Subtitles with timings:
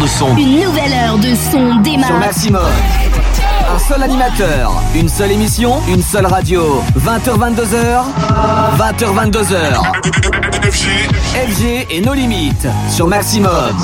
[0.00, 0.36] de son.
[0.36, 2.08] Une nouvelle heure de son démarre.
[2.08, 2.62] Sur Maximum.
[3.74, 6.82] Un seul animateur, une seule émission, une seule radio.
[6.98, 8.02] 20h22h,
[8.78, 9.82] 20h22h.
[10.72, 13.76] FG et nos limites sur Maximum.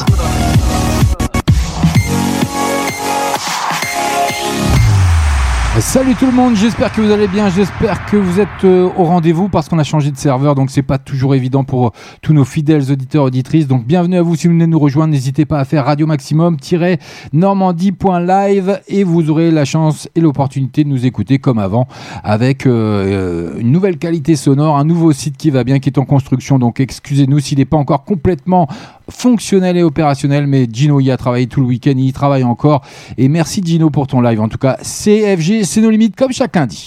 [5.80, 9.04] Salut tout le monde, j'espère que vous allez bien, j'espère que vous êtes euh, au
[9.04, 11.90] rendez-vous parce qu'on a changé de serveur donc c'est pas toujours évident pour euh,
[12.22, 13.66] tous nos fidèles auditeurs auditrices.
[13.66, 18.80] Donc bienvenue à vous si vous venez nous rejoindre, n'hésitez pas à faire radio maximum-normandie.live
[18.88, 21.86] et vous aurez la chance et l'opportunité de nous écouter comme avant
[22.24, 26.06] avec euh, une nouvelle qualité sonore, un nouveau site qui va bien qui est en
[26.06, 28.66] construction donc excusez-nous s'il n'est pas encore complètement
[29.08, 32.82] fonctionnel et opérationnel mais Gino y a travaillé tout le week-end, il y travaille encore
[33.16, 36.56] et merci Gino pour ton live en tout cas CFG c'est nos limites comme chaque
[36.56, 36.84] lundi.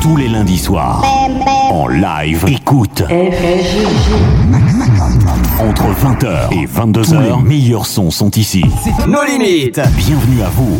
[0.00, 1.02] Tous les lundis soirs,
[1.70, 3.02] en live, écoute.
[5.58, 8.62] Entre 20h et 22h, les meilleurs sons sont ici.
[9.08, 9.80] Nos limites.
[9.96, 10.78] Bienvenue à vous.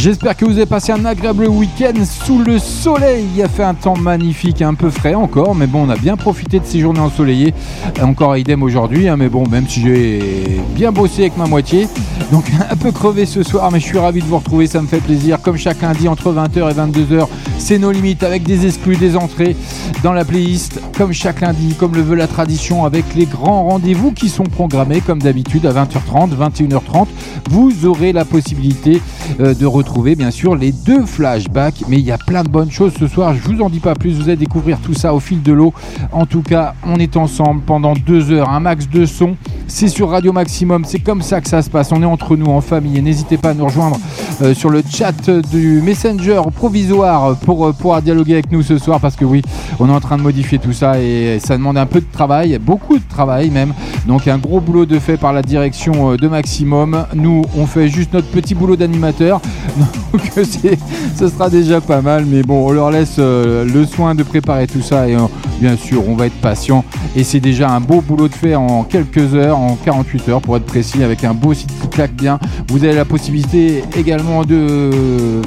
[0.00, 3.26] J'espère que vous avez passé un agréable week-end sous le soleil.
[3.34, 6.16] Il a fait un temps magnifique, un peu frais encore, mais bon, on a bien
[6.16, 7.52] profité de ces journées ensoleillées.
[8.00, 11.88] Encore idem aujourd'hui, hein, mais bon, même si j'ai bien bossé avec ma moitié,
[12.30, 14.86] donc un peu crevé ce soir, mais je suis ravi de vous retrouver, ça me
[14.86, 15.42] fait plaisir.
[15.42, 17.26] Comme chaque lundi entre 20h et 22h,
[17.58, 19.56] c'est nos limites avec des exclus, des entrées
[20.04, 24.12] dans la playlist, comme chaque lundi, comme le veut la tradition, avec les grands rendez-vous
[24.12, 27.08] qui sont programmés comme d'habitude à 20h30, 21h30.
[27.50, 29.02] Vous aurez la possibilité
[29.40, 32.70] euh, de retrouver bien sûr les deux flashbacks, mais il y a plein de bonnes
[32.70, 33.34] choses ce soir.
[33.34, 35.72] Je vous en dis pas plus, vous allez découvrir tout ça au fil de l'eau.
[36.12, 39.36] En tout cas, on est ensemble pendant deux heures, un max de son.
[39.66, 41.92] C'est sur Radio Maximum, c'est comme ça que ça se passe.
[41.92, 43.98] On est entre nous en famille et n'hésitez pas à nous rejoindre
[44.40, 49.00] euh, sur le chat du Messenger provisoire pour euh, pouvoir dialoguer avec nous ce soir
[49.00, 49.42] parce que oui,
[49.78, 52.58] on est en train de modifier tout ça et ça demande un peu de travail,
[52.58, 53.74] beaucoup de travail même.
[54.06, 57.04] Donc un gros boulot de fait par la direction euh, de Maximum.
[57.14, 59.40] Nous, on fait juste notre petit boulot d'animateur.
[60.12, 60.78] Donc c'est-
[61.16, 64.66] ce sera déjà pas mal, mais bon, on leur laisse euh, le soin de préparer
[64.66, 65.20] tout ça et euh,
[65.60, 66.84] bien sûr, on va être patient.
[67.16, 70.56] Et c'est déjà un beau boulot de fait en quelques heures, en 48 heures pour
[70.56, 72.38] être précis, avec un beau site qui claque bien.
[72.68, 74.90] Vous avez la possibilité également de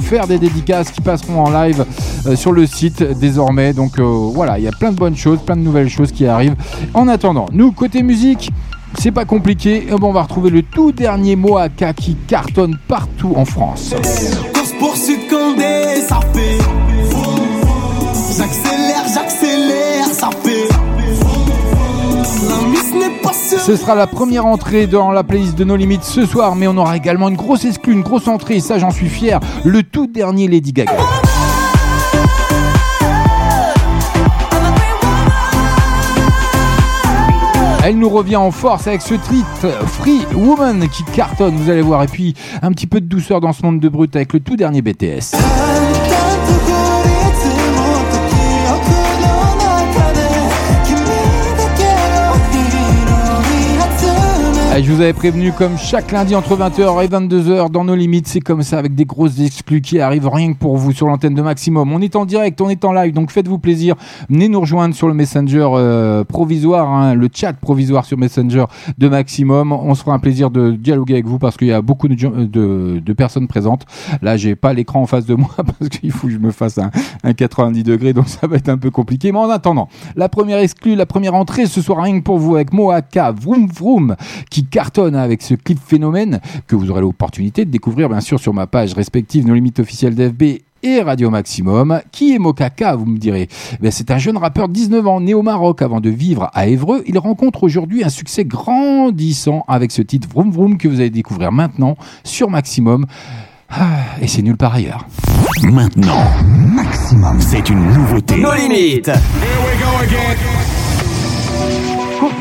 [0.02, 1.84] faire des dédicaces qui passeront en live
[2.26, 3.72] euh, sur le site désormais.
[3.72, 6.26] Donc euh, voilà, il y a plein de bonnes choses, plein de nouvelles choses qui
[6.26, 6.56] arrivent.
[6.94, 8.50] En attendant, nous, côté musique,
[8.98, 9.84] c'est pas compliqué.
[9.86, 13.94] Eh ben, on va retrouver le tout dernier Moaka qui cartonne partout en France.
[14.54, 16.58] Course poursuite Condé, ça fait.
[18.36, 20.68] J'accélère, j'accélère, ça fait.
[23.58, 26.76] Ce sera la première entrée dans la playlist de nos limites ce soir, mais on
[26.76, 30.06] aura également une grosse exclue, une grosse entrée, et ça j'en suis fier, le tout
[30.06, 30.92] dernier Lady Gaga.
[37.84, 42.04] Elle nous revient en force avec ce titre Free Woman qui cartonne, vous allez voir.
[42.04, 44.54] Et puis un petit peu de douceur dans ce monde de brut avec le tout
[44.54, 45.34] dernier BTS.
[54.80, 58.40] Je vous avais prévenu comme chaque lundi entre 20h et 22h dans nos limites, c'est
[58.40, 61.42] comme ça avec des grosses exclus qui arrivent rien que pour vous sur l'antenne de
[61.42, 61.92] Maximum.
[61.92, 63.96] On est en direct, on est en live, donc faites-vous plaisir.
[64.30, 68.64] Venez nous rejoindre sur le Messenger euh, provisoire, hein, le chat provisoire sur Messenger
[68.96, 69.72] de Maximum.
[69.72, 72.14] On se fera un plaisir de dialoguer avec vous parce qu'il y a beaucoup de,
[72.14, 73.84] de, de personnes présentes.
[74.22, 76.78] Là, j'ai pas l'écran en face de moi parce qu'il faut que je me fasse
[76.78, 76.90] un,
[77.24, 79.32] un 90 degrés, donc ça va être un peu compliqué.
[79.32, 82.54] Mais en attendant, la première exclue, la première entrée, ce soir rien que pour vous
[82.54, 84.16] avec Moaka Vroom Vroom
[84.50, 88.54] qui cartonne avec ce clip phénomène que vous aurez l'opportunité de découvrir bien sûr sur
[88.54, 90.42] ma page respective Nos Limites officielles d'FB
[90.84, 92.00] et Radio Maximum.
[92.10, 93.48] Qui est Mokaka, vous me direz?
[93.80, 96.66] Bien, C'est un jeune rappeur de 19 ans, né au Maroc avant de vivre à
[96.66, 97.02] Évreux.
[97.06, 101.52] Il rencontre aujourd'hui un succès grandissant avec ce titre Vroom Vroom que vous allez découvrir
[101.52, 103.06] maintenant sur Maximum.
[103.70, 105.06] Ah, Et c'est nulle part ailleurs.
[105.62, 106.24] Maintenant,
[106.74, 108.36] Maximum, c'est une nouveauté.
[108.36, 109.10] Nos limites.
[109.10, 110.81] Course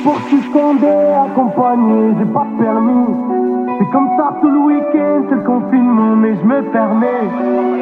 [0.04, 3.16] poursuite Condé, accompagné, j'ai pas permis.
[3.80, 7.28] C'est comme ça tout le week-end, c'est le confinement, mais je me permets.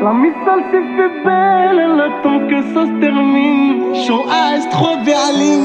[0.04, 3.95] La missile s'est fait belle, elle attend que ça se termine.
[3.95, 5.63] Show Astro Berlin.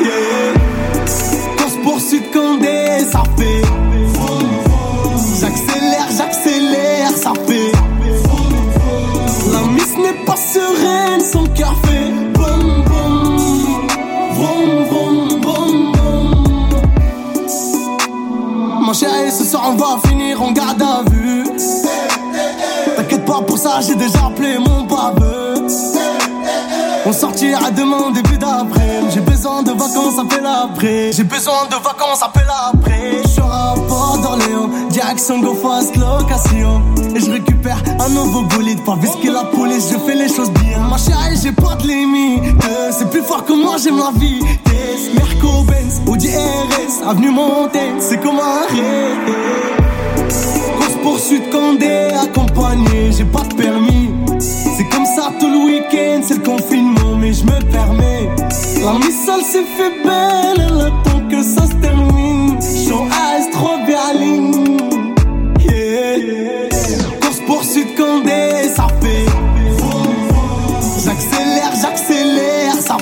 [0.00, 0.52] Yeah.
[1.56, 3.62] Course poursuite Condé, ça fait.
[5.40, 7.72] J'accélère, j'accélère, ça fait.
[9.52, 12.26] La miss n'est pas sereine, son cœur fait
[18.86, 21.42] Mon chéri, ce soir on va finir en garde à vue.
[23.26, 25.66] pas pour ça, j'ai déjà appelé mon baveux.
[27.04, 29.00] On sortira demain début d'après.
[29.12, 31.10] J'ai besoin de vacances, appelle après.
[31.12, 33.22] J'ai besoin de vacances, appelle après.
[33.24, 36.80] Je à Port d'Orléans, direction go fast location.
[37.16, 40.75] Et je récupère un nouveau bolide, pas que la police, je fais les choses bien.
[41.42, 42.42] J'ai pas de limite.
[42.90, 44.40] C'est plus fort que moi, j'aime la vie.
[45.14, 49.18] Merco Benz, Audi RS, avenue Montaigne, c'est comme un rêve.
[50.78, 54.10] Course poursuite Condé, accompagné, j'ai pas de permis.
[54.38, 58.30] C'est comme ça tout le week-end, c'est le confinement, mais je me permets.
[58.82, 62.58] La missile s'est fait belle, elle attend que ça se termine.
[72.88, 72.94] La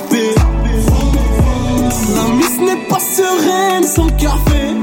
[2.35, 4.73] miss n'est pas sereine, son cœur fait.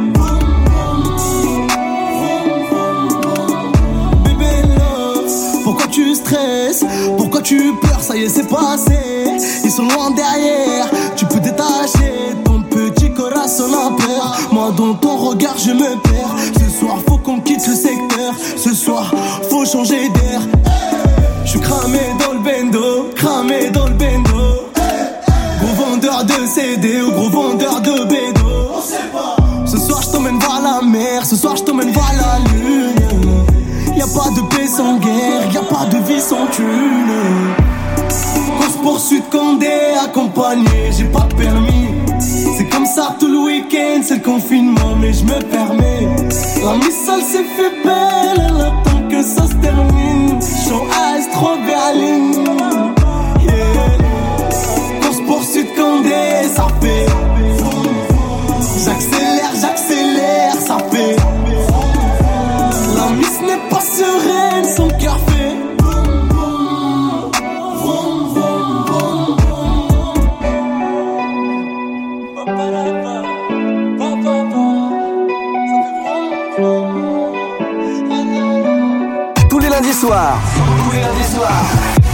[7.16, 8.00] Pourquoi tu pleures?
[8.00, 9.26] Ça y est, c'est passé.
[9.64, 10.88] Ils sont loin derrière.
[11.16, 14.38] Tu peux détacher ton petit corazon à peur.
[14.52, 16.34] Moi, dans ton regard, je me perds.
[16.58, 18.34] Ce soir, faut qu'on quitte le secteur.
[18.56, 19.12] Ce soir,
[19.50, 20.40] faut changer d'air.
[21.44, 24.21] Je suis cramé dans le bendo, cramé dans le bendo.
[26.52, 28.75] CD ou gros vendeur de bédo.
[29.64, 31.25] Ce soir, je t'emmène voir la mer.
[31.25, 32.93] Ce soir, je t'emmène voir la lune.
[33.96, 37.12] Y a pas de paix sans guerre, y a pas de vie sans thune.
[38.58, 39.66] Course poursuite Condé
[40.04, 41.88] accompagné, j'ai pas de permis.
[42.20, 46.06] C'est comme ça tout le week-end, c'est le confinement, mais je me permets.
[46.62, 50.38] La missile s'est fait belle, elle attend que ça se termine.
[50.69, 50.84] Show
[51.16, 52.52] Ice, trop berline.
[52.72, 53.01] Yeah.
[53.01, 53.01] Course
[55.93, 56.67] fondé, ça.
[58.85, 61.17] J'accélère, j'accélère, ça paie.
[62.97, 65.56] La miss n'est pas sereine, son cœur fait.
[79.49, 80.39] Tous les lundis soirs,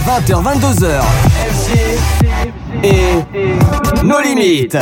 [0.07, 1.28] 20h-22h
[2.83, 4.77] et nos limites.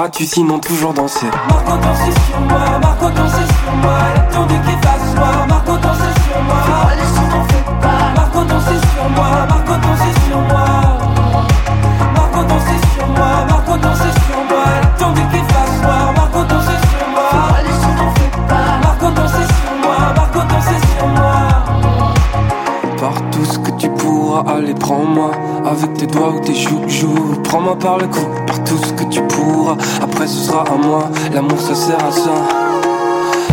[0.00, 4.88] Feras-tu sinon toujours danser Marco dansez sur moi, Marco dansez sur moi Elle attendu qu'il
[4.88, 6.56] fasse noir, Marco dansez sur moi
[6.90, 10.66] Allez sur t'en fais pas Marco dansez sur moi, Marco dansez sur moi
[12.14, 16.80] Marco dansez sur moi, Marco dansez sur moi Elle attendu qu'il fasse noir, Marco dansez
[16.80, 17.28] sur moi
[17.58, 21.60] Allez sur t'en fais pas Marco dansez sur moi, Marco dansez sur moi
[23.00, 25.30] par tout ce que tu pourras, allez prends-moi
[25.64, 26.84] Avec tes doigts ou tes joues,
[27.42, 28.20] Prends-moi par le cou,
[30.50, 31.02] sera à moi,
[31.32, 32.34] l'amour ça sert à ça.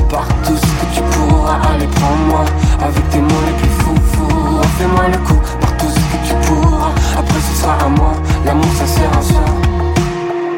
[0.09, 2.43] Par tout ce que tu pourras, allez prends-moi.
[2.81, 4.61] Avec tes mots les plus fous, fous.
[4.77, 6.91] Fais-moi le coup, par tout ce que tu pourras.
[7.19, 8.13] Après ce sera à moi,
[8.45, 9.43] l'amour ça sert à ça.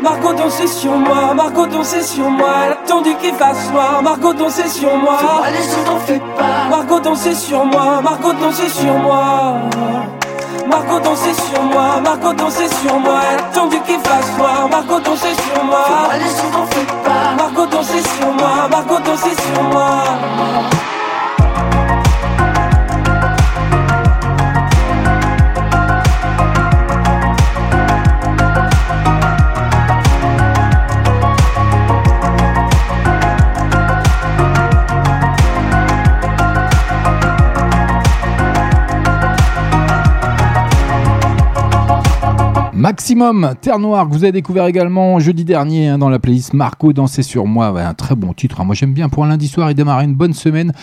[0.02, 2.48] Margot dansez sur moi, Margot dansez sur moi.
[2.66, 5.18] Elle a attendu qu'il fasse noir, Margot dansez sur moi.
[5.46, 6.70] Allez sur t'en fais pas.
[6.70, 9.56] Margot dansez sur moi, Margot dansez sur moi
[10.70, 13.20] Margot dansez sur moi, Margot dansez sur moi.
[13.32, 15.86] Elle attendu qu'il fasse noir, Margot dansez sur moi.
[16.12, 20.04] Allez sur t'en fais pas Margot dansez sur moi, Margot dansez sur moi
[42.90, 46.92] Maximum, Terre Noire, que vous avez découvert également jeudi dernier hein, dans la playlist Marco
[46.92, 47.68] Danser sur moi.
[47.80, 48.62] un très bon titre.
[48.62, 48.64] Hein.
[48.64, 50.74] Moi, j'aime bien pour un lundi soir, il démarre une bonne semaine.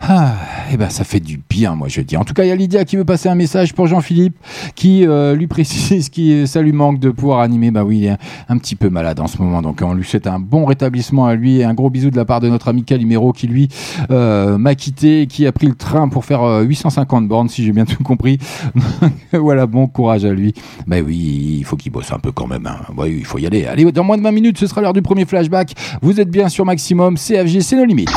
[0.00, 0.34] Ah,
[0.70, 2.16] et eh ben, ça fait du bien, moi, je dis.
[2.16, 4.36] En tout cas, il y a Lydia qui veut passer un message pour Jean-Philippe
[4.78, 7.72] qui euh, lui précise que ça lui manque de pouvoir animer.
[7.72, 8.16] Bah oui, il est
[8.48, 9.60] un, petit peu malade en ce moment.
[9.60, 12.24] Donc, on lui souhaite un bon rétablissement à lui et un gros bisou de la
[12.24, 13.68] part de notre ami Calimero qui, lui,
[14.12, 17.64] euh, m'a quitté et qui a pris le train pour faire 850 euh, bornes, si
[17.64, 18.38] j'ai bien tout compris.
[19.32, 20.54] voilà, bon courage à lui.
[20.86, 22.66] Bah oui, il faut qu'il bosse un peu quand même.
[22.66, 22.76] Hein.
[22.96, 23.66] Oui, il faut y aller.
[23.66, 25.72] Allez, dans moins de 20 minutes, ce sera l'heure du premier flashback.
[26.02, 27.16] Vous êtes bien sur Maximum.
[27.16, 28.14] CFG, c'est nos limites.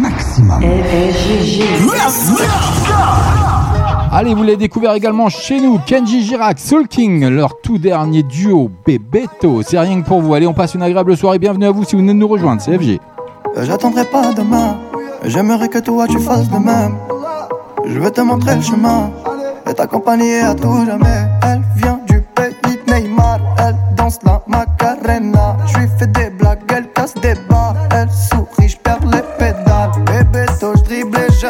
[0.00, 0.60] Maximum.
[4.12, 8.68] Allez, vous l'avez découvert également chez nous, Kenji Girac, Soul King, leur tout dernier duo,
[8.84, 9.62] Bebeto.
[9.62, 10.34] C'est rien que pour vous.
[10.34, 11.38] Allez, on passe une agréable soirée.
[11.38, 12.98] Bienvenue à vous si vous venez de nous rejoindre, CFG.
[13.56, 14.78] Euh, j'attendrai pas demain,
[15.24, 16.96] j'aimerais que toi tu fasses de même.
[17.86, 19.12] Je veux te montrer le chemin
[19.68, 21.28] et t'accompagner à tout jamais.
[21.44, 25.56] Elle vient du pays de Neymar, elle danse la Macarena.
[25.66, 29.92] Je lui fais des blagues, elle casse des barres, elle sourit, je perds les pédales.
[30.04, 31.46] Bébé, je dribble et je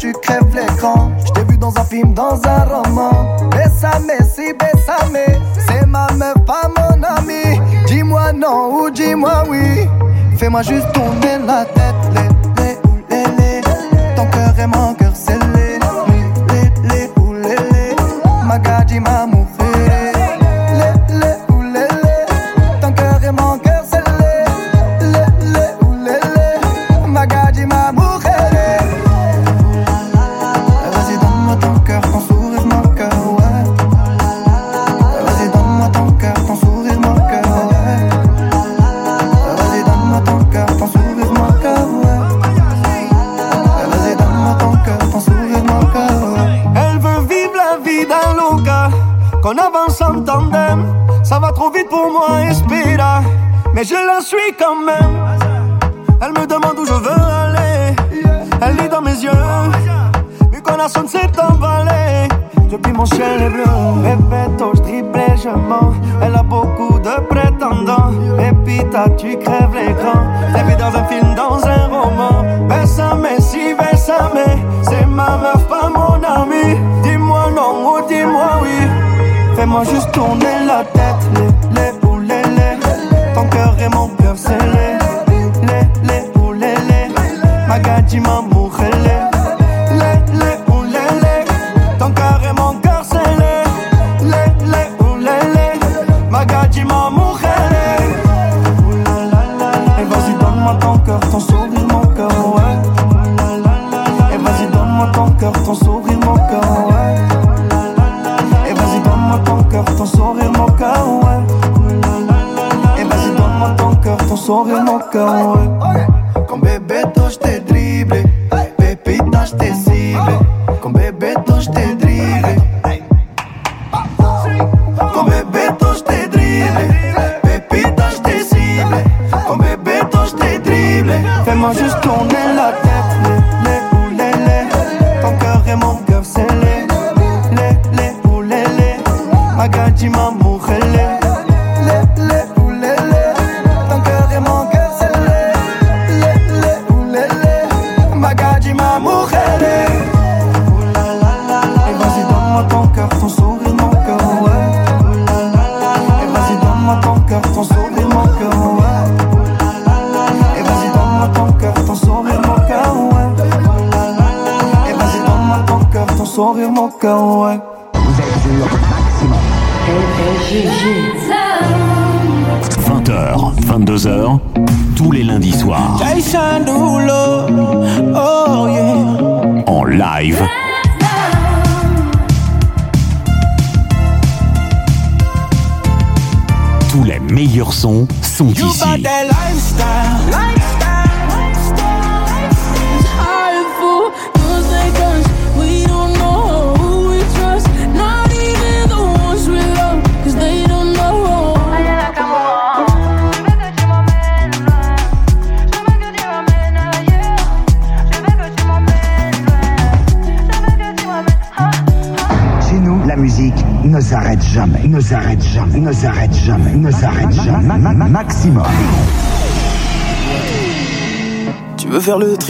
[0.00, 1.10] tu crèves l'écran.
[1.26, 3.36] Je t'ai vu dans un film, dans un roman.
[3.50, 5.18] Bessame, si bessame,
[5.68, 7.60] c'est ma meuf, pas mon ami.
[7.86, 9.86] Dis-moi non ou dis-moi oui.
[10.38, 11.94] Fais-moi juste tourner la tête.
[14.16, 14.94] Ton cœur est mon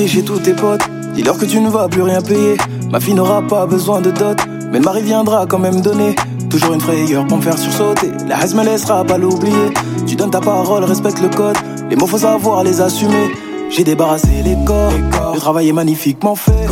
[0.06, 0.82] chez tous tes potes
[1.14, 2.56] Dis-leur que tu ne vas plus rien payer.
[2.90, 4.38] Ma fille n'aura pas besoin de dot.
[4.72, 6.14] Mais le mari viendra quand même donner.
[6.48, 8.10] Toujours une frayeur pour me faire sursauter.
[8.28, 9.74] La haine me laissera pas l'oublier.
[10.06, 11.56] Tu donnes ta parole, respecte le code.
[11.90, 13.30] Les mots faut savoir les assumer.
[13.70, 14.92] J'ai débarrassé les corps.
[15.32, 16.66] Le travail est magnifiquement fait.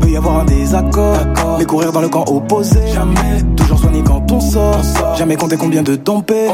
[0.00, 1.16] Peut y avoir un désaccord.
[1.58, 2.80] Mais courir dans le camp opposé.
[2.92, 3.42] Jamais.
[3.56, 4.80] Toujours soigné quand on sort.
[5.16, 6.50] Jamais compter combien de ton paye.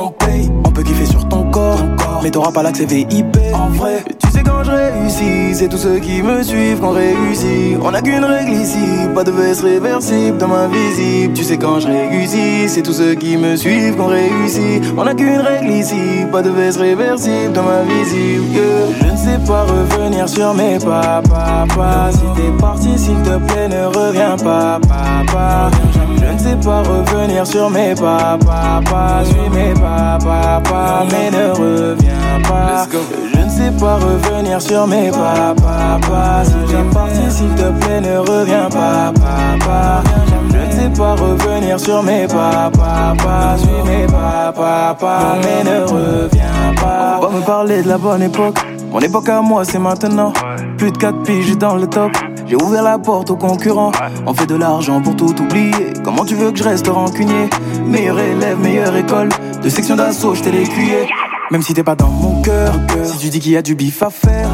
[0.64, 1.80] On peut kiffer sur ton corps.
[2.22, 3.38] Mais t'auras pas l'accès VIP.
[3.54, 7.78] En vrai, tu sais quand je réussis, c'est tous ceux qui me suivent qu'on réussit.
[7.82, 11.34] On a qu'une règle ici, pas de veste réversible dans ma visible.
[11.34, 14.82] Tu sais quand je réussis, c'est tous ceux qui me suivent qu'on réussit.
[14.96, 18.44] On a qu'une règle ici, pas de veste réversible dans ma visible.
[19.00, 22.10] Je ne sais pas revenir sur mes pas, papa.
[22.12, 25.70] Si t'es parti, s'il te plaît, ne reviens pas, papa.
[26.16, 29.22] Je ne sais pas revenir sur mes pas, papa.
[29.24, 32.86] Suis mes pas, papa, mais ne reviens pas.
[33.62, 36.42] Je sais pas revenir sur mes pas, papa.
[36.44, 40.02] Si parti, s'il te plaît, ne reviens pas, papa.
[40.50, 43.56] Je ne sais pas revenir sur mes pas, papa.
[43.58, 47.20] Suis mes pas, mais ne reviens pas.
[47.20, 48.58] On va me parler de la bonne époque.
[48.90, 50.32] Mon époque à moi, c'est maintenant.
[50.76, 52.10] Plus de 4 piges dans le top.
[52.46, 53.92] J'ai ouvert la porte aux concurrents.
[54.26, 55.92] On fait de l'argent pour tout oublier.
[56.02, 57.48] Comment tu veux que je reste rancunier?
[57.86, 59.28] Meilleur élève, meilleure école.
[59.62, 61.06] De section d'assaut, j'étais l'écuyer.
[61.52, 62.72] Même si t'es pas dans mon cœur,
[63.04, 64.48] si tu dis qu'il y a du bif à faire,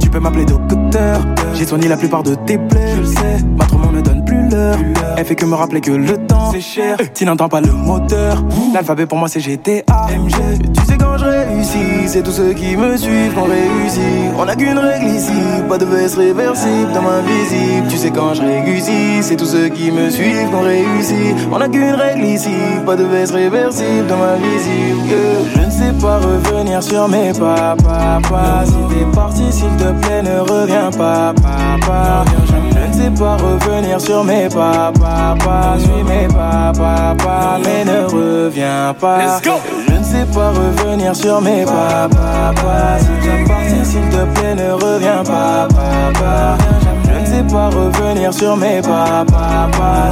[0.00, 1.20] tu peux m'appeler docteur.
[1.54, 3.44] J'ai soigné la plupart de tes plaies, je le sais.
[3.56, 4.76] Ma trop ne donne plus l'heure.
[5.16, 6.96] Elle fait que me rappeler que le temps c'est cher.
[7.14, 8.42] Tu n'entends pas le moteur.
[8.74, 10.08] L'alphabet pour moi c'est GTA.
[10.10, 10.34] MG.
[10.74, 14.02] Tu sais quand je réussis, c'est tous ceux qui me suivent qu'on réussit.
[14.36, 15.30] On a qu'une règle ici,
[15.68, 17.86] pas de veste réversible dans ma visible.
[17.88, 21.36] Tu sais quand je réussis, c'est tous ceux qui me suivent qu'on réussit.
[21.52, 22.50] On a qu'une règle ici,
[22.84, 25.61] pas de veste réversible dans ma visible.
[25.82, 28.64] Sais pas revenir sur mes pas, papa.
[28.64, 32.24] Si t'es parti, s'il te plaît, ne reviens pas, papa.
[32.48, 35.76] Je ne sais pas revenir sur mes pas, papa.
[35.78, 39.40] Suis mes pas, papa, mais ne reviens pas.
[39.88, 42.98] Je ne sais pas revenir sur mes pas, papa.
[42.98, 46.58] Si t'es parti, s'il te plaît, ne reviens pas, papa.
[47.04, 50.10] Je ne sais pas revenir sur mes pas, papa.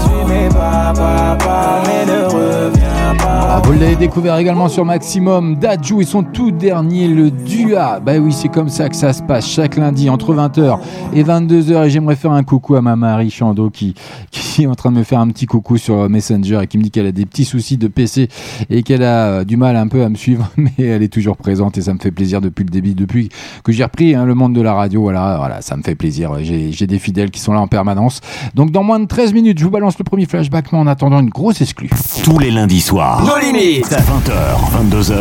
[3.52, 7.98] Ah, vous l'avez découvert également sur Maximum, Dajou et son tout dernier, le Dua.
[7.98, 10.78] Bah oui, c'est comme ça que ça se passe chaque lundi entre 20h
[11.12, 11.86] et 22h.
[11.86, 13.94] Et j'aimerais faire un coucou à ma Marie Chando qui,
[14.30, 16.84] qui est en train de me faire un petit coucou sur Messenger et qui me
[16.84, 18.28] dit qu'elle a des petits soucis de PC
[18.70, 21.36] et qu'elle a euh, du mal un peu à me suivre, mais elle est toujours
[21.36, 23.30] présente et ça me fait plaisir depuis le début, depuis
[23.64, 25.02] que j'ai repris hein, le monde de la radio.
[25.02, 26.36] Voilà, voilà, ça me fait plaisir.
[26.40, 28.20] J'ai des fidèles qui sont là en permanence.
[28.54, 31.20] Donc dans moins de 13 minutes, je vous balance le premier flashback, mais en attendant
[31.20, 31.90] une grosse exclue.
[32.24, 33.24] Tous les lundis soirs.
[33.24, 33.90] Nos limites.
[33.90, 35.12] 20h, 22h.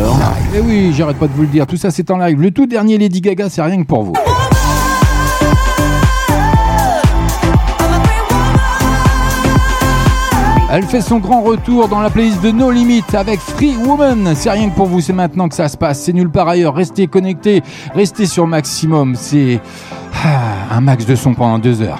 [0.54, 2.40] Et Eh oui, j'arrête pas de vous le dire, tout ça c'est en live.
[2.40, 4.14] Le tout dernier Lady Gaga, c'est rien que pour vous.
[10.72, 14.34] Elle fait son grand retour dans la playlist de No Limit avec Free Woman.
[14.36, 16.00] C'est rien que pour vous, c'est maintenant que ça se passe.
[16.00, 16.76] C'est nulle part ailleurs.
[16.76, 17.64] Restez connectés,
[17.96, 19.16] restez sur maximum.
[19.16, 19.60] C'est
[20.24, 22.00] ah, un max de son pendant deux heures.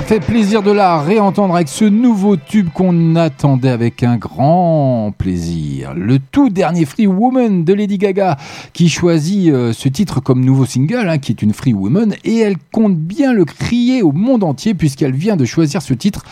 [0.00, 5.12] Ça fait plaisir de la réentendre avec ce nouveau tube qu'on attendait avec un grand
[5.16, 5.92] plaisir.
[5.94, 8.38] Le tout dernier Free Woman de Lady Gaga
[8.72, 12.38] qui choisit euh, ce titre comme nouveau single, hein, qui est une Free Woman, et
[12.38, 16.24] elle compte bien le crier au monde entier puisqu'elle vient de choisir ce titre.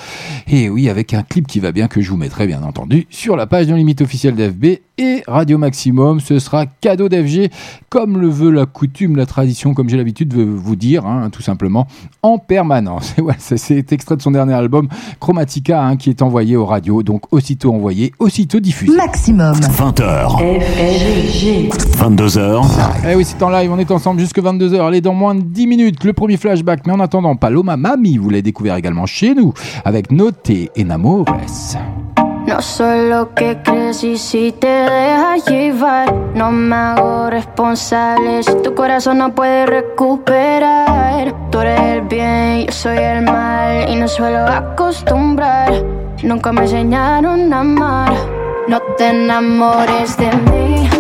[0.46, 3.36] Et oui, avec un clip qui va bien que je vous mettrai bien entendu sur
[3.36, 6.20] la page de limite officielle d'FB et Radio Maximum.
[6.20, 7.50] Ce sera cadeau d'FG
[7.88, 11.42] comme le veut la coutume, la tradition, comme j'ai l'habitude de vous dire, hein, tout
[11.42, 11.86] simplement,
[12.22, 13.14] en permanence.
[13.18, 14.88] Et c'est extrait de son dernier album
[15.20, 18.94] Chromatica hein, qui est envoyé aux radios, donc aussitôt envoyé, aussitôt diffusé.
[18.96, 19.54] Maximum.
[19.54, 20.38] 20h.
[21.96, 22.68] 22h.
[23.08, 24.80] Eh oui, c'est en live, on est ensemble jusque 22h.
[24.80, 26.86] Allez, dans moins de 10 minutes, le premier flashback.
[26.86, 31.26] Mais en attendant, Paloma Mami, vous l'avez découvert également chez nous avec Noté Enamores.
[32.48, 38.42] No soy lo que crees y si te dejas llevar, no me hago responsable.
[38.42, 43.96] Si tu corazón no puede recuperar, tú eres el bien, yo soy el mal y
[43.96, 45.84] no suelo acostumbrar.
[46.22, 48.14] Nunca me enseñaron a amar.
[48.66, 50.97] No te enamores de mí.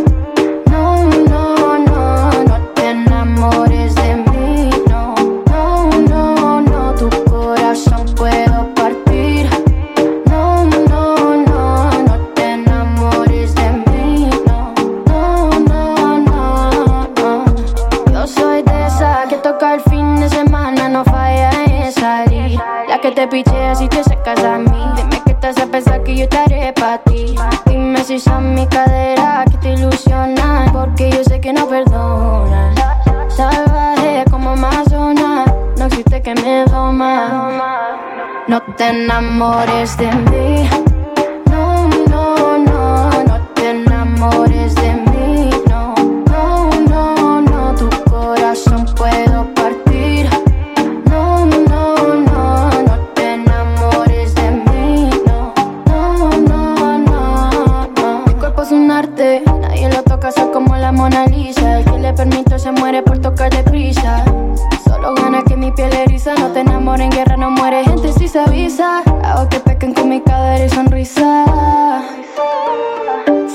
[23.00, 24.82] Que te pichea si te secas a mí.
[24.96, 27.36] Dime que te hace pensar que yo estaré para ti.
[27.66, 32.74] Dime si son mi cadera que te ilusionan, porque yo sé que no perdonan.
[33.28, 35.44] Salvaje como Amazona,
[35.76, 37.98] no existe que me doma.
[38.48, 40.68] No te enamores de mí.
[66.58, 69.04] Te enamores en guerra, no muere gente si se avisa.
[69.22, 71.44] Hago que pequen con mi cadera y sonrisa.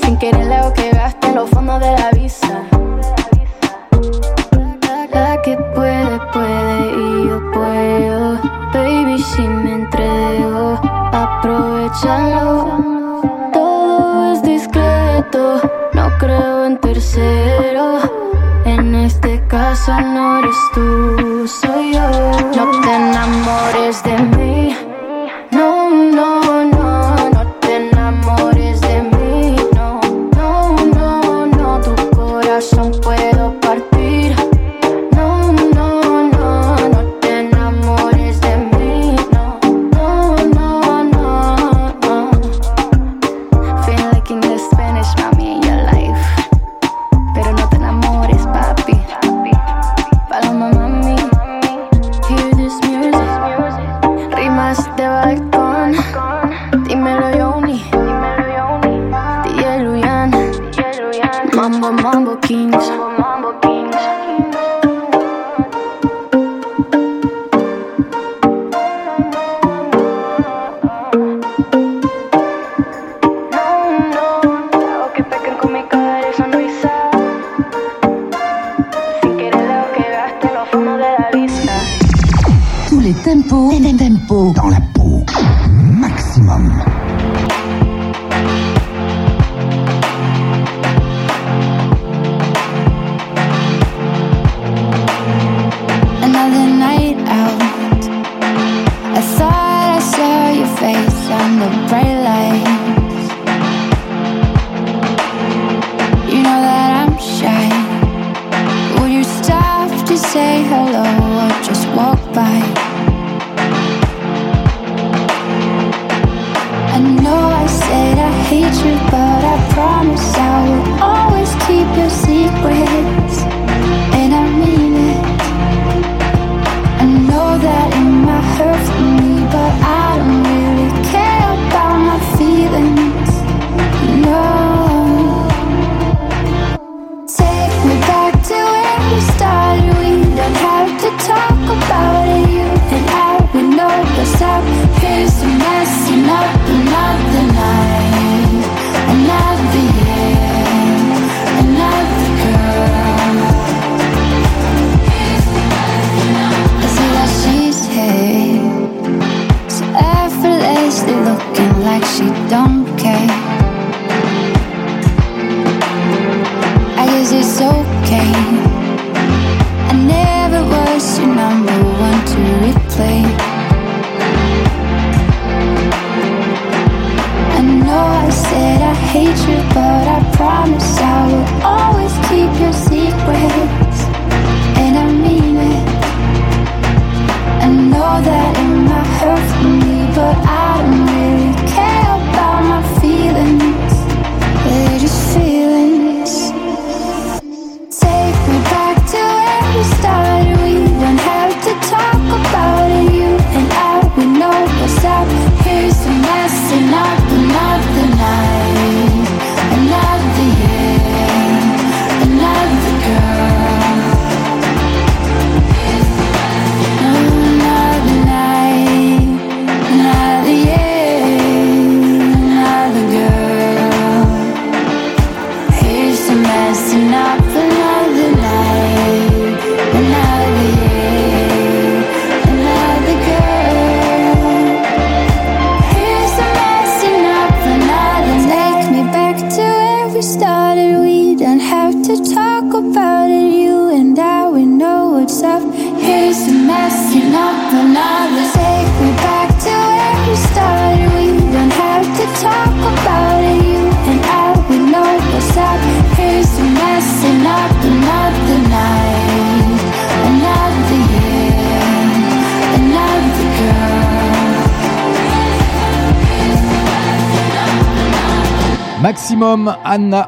[0.02, 0.93] Sin querer le hago que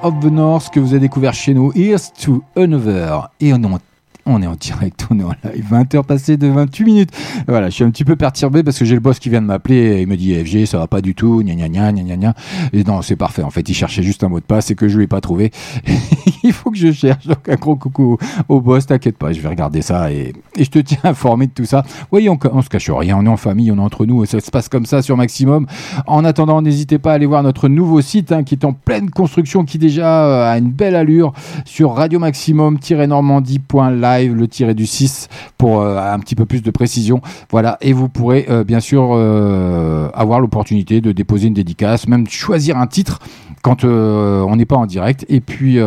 [0.06, 1.72] of the North que vous avez découvert chez nous.
[1.74, 3.28] Here's to Another.
[3.40, 3.80] Et on est en
[4.28, 7.10] on est en direct, on est en live, 20h passées de 28 minutes.
[7.46, 9.46] Voilà, je suis un petit peu perturbé parce que j'ai le boss qui vient de
[9.46, 12.16] m'appeler et il me dit FG, ça va pas du tout, gna gna gna gna
[12.16, 12.34] gna.
[12.72, 13.42] Et non, c'est parfait.
[13.42, 15.20] En fait, il cherchait juste un mot de passe et que je lui ai pas
[15.20, 15.52] trouvé.
[16.46, 17.26] il faut que je cherche.
[17.26, 20.78] Donc, un gros coucou au boss, t'inquiète pas, je vais regarder ça et, je te
[20.78, 21.84] tiens informé de tout ça.
[22.12, 24.40] Oui, on, on se cache rien, on est en famille, on est entre nous, ça
[24.40, 25.66] se passe comme ça sur Maximum.
[26.06, 29.10] En attendant, n'hésitez pas à aller voir notre nouveau site hein, qui est en pleine
[29.10, 31.32] construction, qui déjà euh, a une belle allure
[31.64, 35.28] sur Radio Maximum-normandie.live, le tiré du 6
[35.58, 37.20] pour euh, un petit peu plus de précision.
[37.50, 38.96] Voilà, et vous pourrez euh, bien sûr
[40.14, 43.20] avoir l'opportunité de déposer une dédicace, même choisir un titre
[43.62, 45.78] quand on n'est pas en direct et puis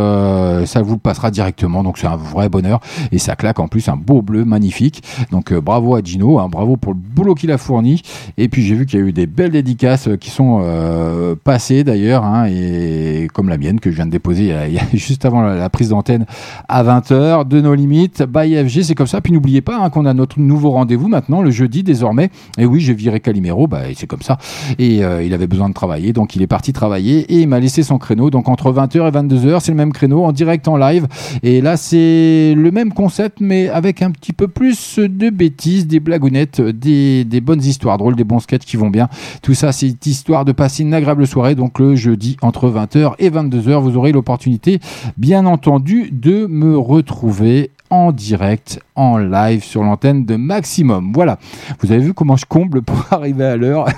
[0.65, 1.83] ça vous passera directement.
[1.83, 2.79] Donc c'est un vrai bonheur.
[3.11, 5.03] Et ça claque en plus un beau bleu magnifique.
[5.31, 8.01] Donc euh, bravo à Gino hein, bravo pour le boulot qu'il a fourni.
[8.37, 11.35] Et puis j'ai vu qu'il y a eu des belles dédicaces euh, qui sont euh,
[11.41, 14.53] passées d'ailleurs hein, et comme la mienne que je viens de déposer
[14.93, 16.25] juste avant la, prise d'antenne
[16.67, 19.21] à 20h de nos limites by FG c'est comme ça.
[19.21, 22.29] Puis n'oubliez pas hein, qu'on a notre nouveau rendez-vous maintenant le jeudi désormais.
[22.57, 24.37] Et oui j'ai viré Calimero bah, c'est comme ça.
[24.77, 27.59] Et euh, il avait besoin de travailler donc il est parti travailler et il m'a
[27.59, 28.29] laissé son créneau.
[28.29, 31.05] Donc entre 20h et 22h c'est le même créneau en direct en live.
[31.43, 35.99] Et là c'est le même concept mais avec un petit peu plus de bêtises des
[35.99, 39.09] blagounettes des, bonnes histoires drôles des bons sketchs qui vont bien.
[39.41, 43.29] Tout ça c'est histoire de passer une agréable soirée donc le jeudi entre 20h et
[43.29, 44.79] 22h vous aurez l'opportunité
[45.17, 51.11] bien entendu de me retrouver en direct, en live sur l'antenne de Maximum.
[51.13, 51.39] Voilà.
[51.79, 53.85] Vous avez vu comment je comble pour arriver à l'heure?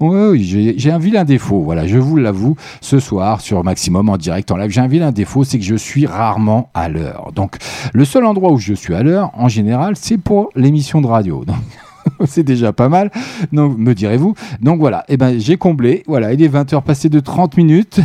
[0.00, 1.62] Oui, j'ai un vilain défaut.
[1.62, 2.56] Voilà, je vous l'avoue.
[2.80, 5.74] Ce soir sur Maximum en direct, en live, j'ai un vilain défaut, c'est que je
[5.74, 7.32] suis rarement à l'heure.
[7.34, 7.56] Donc,
[7.92, 11.44] le seul endroit où je suis à l'heure, en général, c'est pour l'émission de radio.
[11.44, 11.56] Donc,
[12.26, 13.10] c'est déjà pas mal.
[13.52, 14.34] Donc, me direz-vous.
[14.60, 16.02] Donc voilà, eh ben, j'ai comblé.
[16.06, 18.00] Voilà, il est 20h passé de 30 minutes.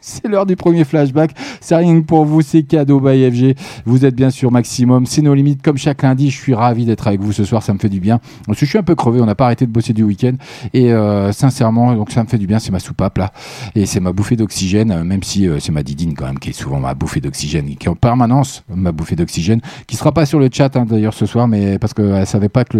[0.00, 1.32] C'est l'heure du premier flashback.
[1.60, 3.56] C'est rien que pour vous, c'est cadeau by FG.
[3.84, 5.06] Vous êtes bien sûr maximum.
[5.06, 6.30] C'est nos limites comme chaque lundi.
[6.30, 7.62] Je suis ravi d'être avec vous ce soir.
[7.62, 8.20] Ça me fait du bien.
[8.48, 9.20] Je suis un peu crevé.
[9.20, 10.34] On n'a pas arrêté de bosser du week-end.
[10.72, 12.58] Et euh, sincèrement, donc ça me fait du bien.
[12.58, 13.32] C'est ma soupape là.
[13.74, 16.50] Et c'est ma bouffée d'oxygène, euh, même si euh, c'est ma didine quand même qui
[16.50, 20.26] est souvent ma bouffée d'oxygène, qui est en permanence ma bouffée d'oxygène, qui sera pas
[20.26, 22.78] sur le chat hein, d'ailleurs ce soir, mais parce qu'elle savait pas que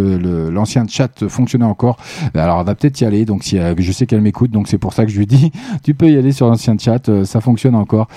[0.50, 1.96] l'ancien chat fonctionnait encore.
[2.35, 3.24] Alors elle va peut-être y aller.
[3.24, 5.52] Donc si euh, je sais qu'elle m'écoute, donc c'est pour ça que je lui dis,
[5.83, 8.09] tu peux y aller sur l'ancien chat, euh, ça fonctionne encore.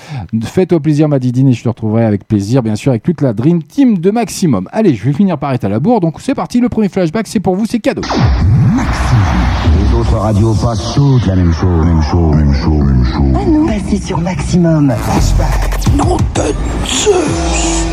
[0.44, 3.34] Fais-toi plaisir ma didine et je te retrouverai avec plaisir, bien sûr, avec toute la
[3.34, 4.68] Dream Team de Maximum.
[4.72, 6.00] Allez, je vais finir par être à la bourre.
[6.00, 8.02] Donc c'est parti, le premier flashback, c'est pour vous, c'est cadeau.
[8.04, 13.34] Les autres radios passent toutes la même chose, même chose, même chose, même chose.
[13.36, 14.94] Ah non, passez sur maximum.
[14.98, 15.96] Flashback.
[15.96, 16.54] Non de
[16.88, 17.93] Zeus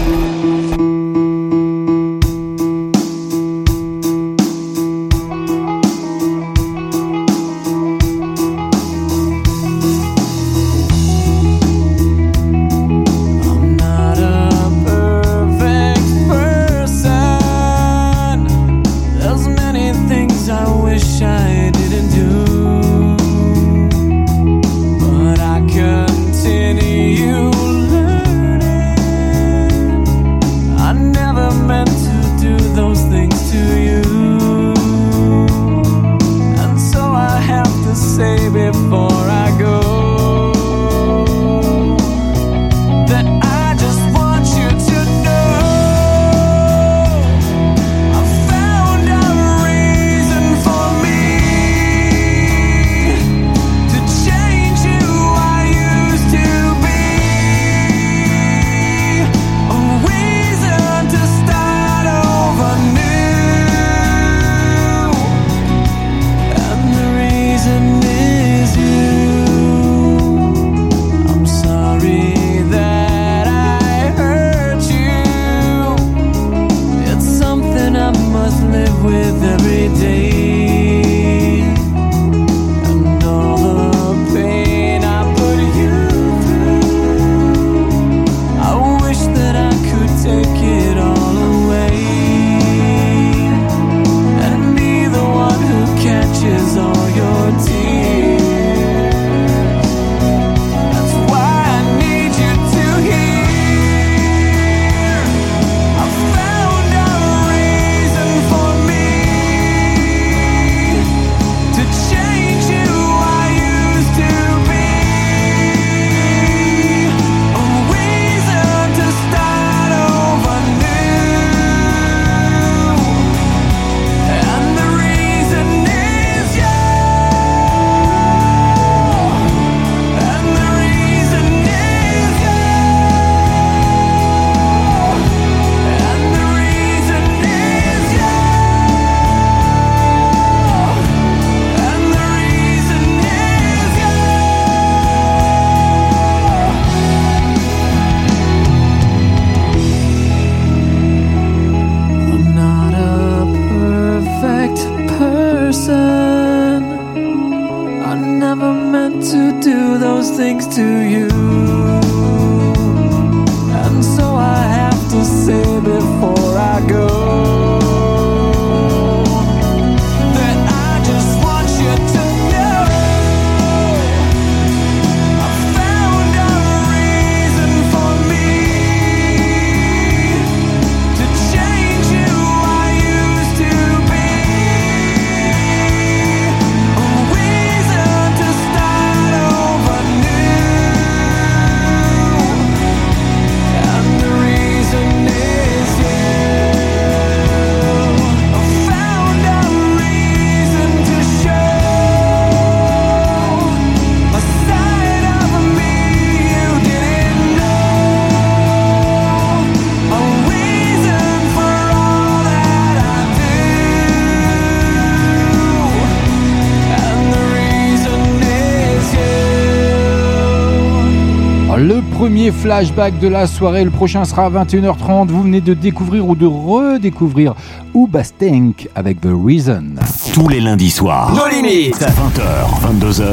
[222.61, 225.29] flashback de la soirée, le prochain sera à 21h30.
[225.29, 227.55] Vous venez de découvrir ou de redécouvrir
[227.95, 229.95] Uba Stank avec The Reason.
[230.35, 231.33] Tous les lundis soirs.
[231.35, 231.97] Nos limites.
[231.97, 233.25] 20h, 22h.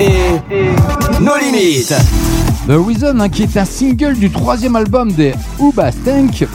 [0.00, 1.94] Et nos limites.
[2.68, 6.46] The Reason, hein, qui est un single du troisième album des Uba Stank.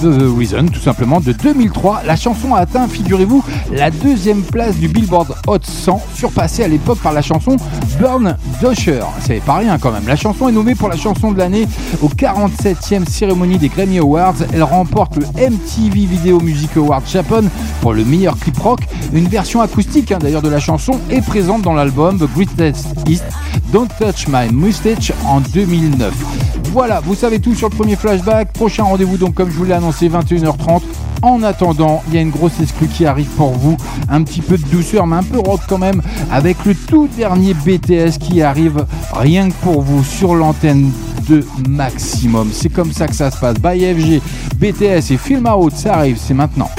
[0.00, 2.02] The Reason, tout simplement, de 2003.
[2.06, 6.98] La chanson a atteint, figurez-vous, la deuxième place du Billboard Hot 100, surpassée à l'époque
[7.00, 7.56] par la chanson
[8.00, 9.02] Burn Dosher.
[9.20, 10.06] C'est pas rien quand même.
[10.06, 11.68] La chanson est nommée pour la chanson de l'année
[12.02, 14.36] au 47e cérémonie des Grammy Awards.
[14.52, 17.42] Elle remporte le MTV Video Music Award Japan
[17.82, 18.80] pour le meilleur clip rock.
[19.12, 23.24] Une version acoustique hein, d'ailleurs de la chanson est présente dans l'album The Greatest East
[23.72, 26.59] Don't Touch My Mustache en 2009.
[26.72, 28.52] Voilà, vous savez tout sur le premier flashback.
[28.52, 30.82] Prochain rendez-vous donc comme je vous l'ai annoncé 21h30.
[31.22, 33.76] En attendant, il y a une grosse exclue qui arrive pour vous.
[34.08, 36.00] Un petit peu de douceur, mais un peu rock quand même,
[36.30, 40.92] avec le tout dernier BTS qui arrive rien que pour vous sur l'antenne
[41.28, 42.50] de Maximum.
[42.52, 43.56] C'est comme ça que ça se passe.
[43.58, 44.22] By FG,
[44.56, 46.70] BTS et Film Out, ça arrive, c'est maintenant.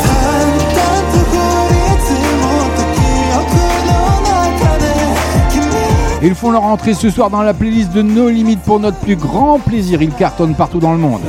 [6.24, 9.16] Ils font leur entrée ce soir dans la playlist de No Limit pour notre plus
[9.16, 10.02] grand plaisir.
[10.02, 11.22] Ils cartonnent partout dans le monde.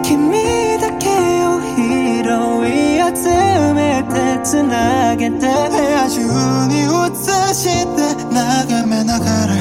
[0.02, 0.18] 君
[0.80, 1.08] だけ
[1.46, 1.82] を拾
[2.68, 3.30] い集
[3.74, 6.20] めてつなげて部屋中
[6.68, 7.14] に映
[7.54, 7.98] して
[8.32, 9.54] 眺めながら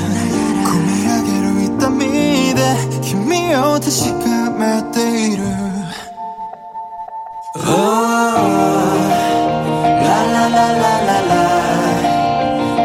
[0.65, 1.99] 込み上げる痛み
[2.53, 2.59] で
[3.01, 3.89] 君を確
[4.23, 4.61] かめ
[4.93, 4.97] て
[5.33, 5.43] いる。
[7.53, 7.67] Oh,
[10.03, 11.33] la la la la la La.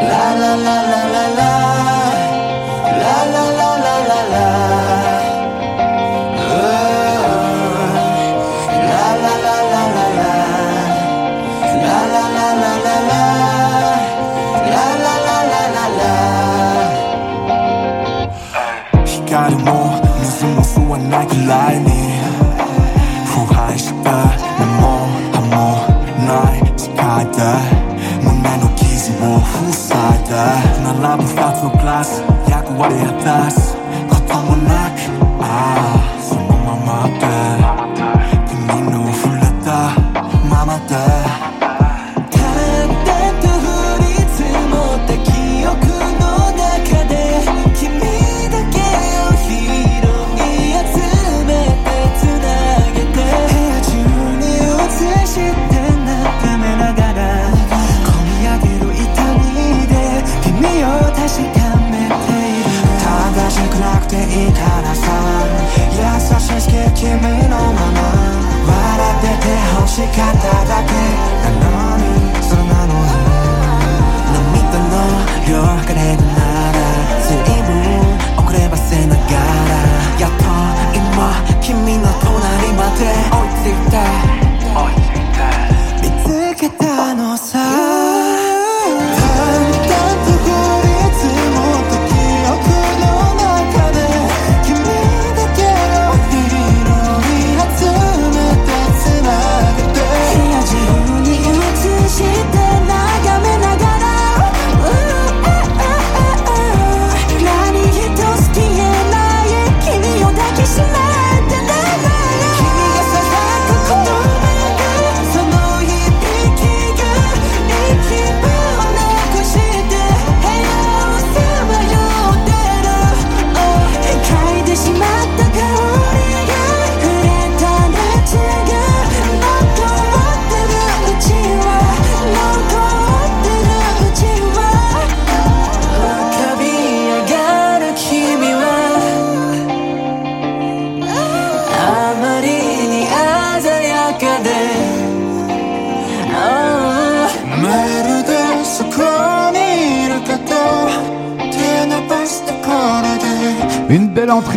[0.09, 1.46] La la la la la La.
[32.49, 33.73] yaku wa yatas
[34.09, 34.93] kotamunak
[35.41, 35.96] ah.
[69.97, 70.93] しかっただけ
[71.41, 72.05] なのに
[72.43, 73.97] その名の夢
[74.37, 74.93] 飲みとの
[75.49, 76.36] 夜がれの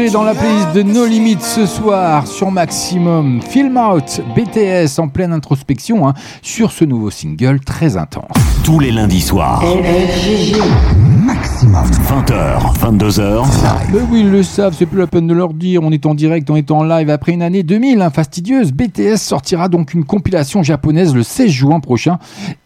[0.00, 3.42] entrée dans la playlist de No Limits ce soir sur Maximum.
[3.42, 8.30] Film Out, BTS en pleine introspection hein, sur ce nouveau single très intense.
[8.64, 9.62] Tous les lundis soirs.
[11.80, 12.00] Maximum.
[12.10, 13.46] 20h, 22h.
[13.92, 15.80] Mais oui, ils le savent, c'est plus la peine de leur dire.
[15.84, 17.08] On est en direct, on est en live.
[17.08, 21.78] Après une année 2000 hein, fastidieuse, BTS sortira donc une compilation japonaise le 16 juin
[21.78, 22.18] prochain.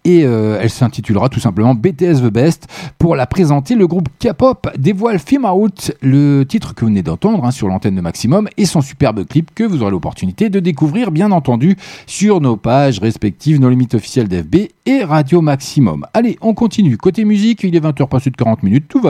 [0.06, 2.68] Et euh, elle s'intitulera tout simplement BTS The Best.
[2.98, 7.44] Pour la présenter, le groupe K-pop dévoile Film Out, le titre que vous venez d'entendre
[7.44, 11.10] hein, sur l'antenne de Maximum, et son superbe clip que vous aurez l'opportunité de découvrir,
[11.10, 16.06] bien entendu, sur nos pages respectives, nos limites officielles d'FB et Radio Maximum.
[16.12, 16.96] Allez, on continue.
[16.96, 19.00] Côté musique, il est 20h passé de 40 minutes, tout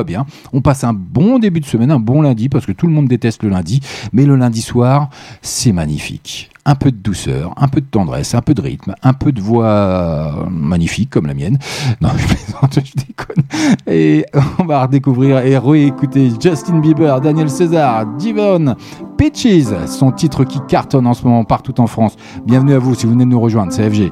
[0.53, 3.09] On passe un bon début de semaine, un bon lundi, parce que tout le monde
[3.09, 3.81] déteste le lundi,
[4.13, 5.11] mais le lundi soir,
[5.43, 6.51] c'est magnifique.
[6.67, 9.41] Un peu de douceur, un peu de tendresse, un peu de rythme, un peu de
[9.41, 11.59] voix magnifique comme la mienne.
[12.01, 13.45] Non, je plaisante, je déconne.
[13.87, 14.25] Et
[14.59, 18.77] on va redécouvrir et réécouter Justin Bieber, Daniel César, Divon,
[19.19, 22.17] Peaches, son titre qui cartonne en ce moment partout en France.
[22.47, 24.11] Bienvenue à vous si vous venez de nous rejoindre, c'est FG.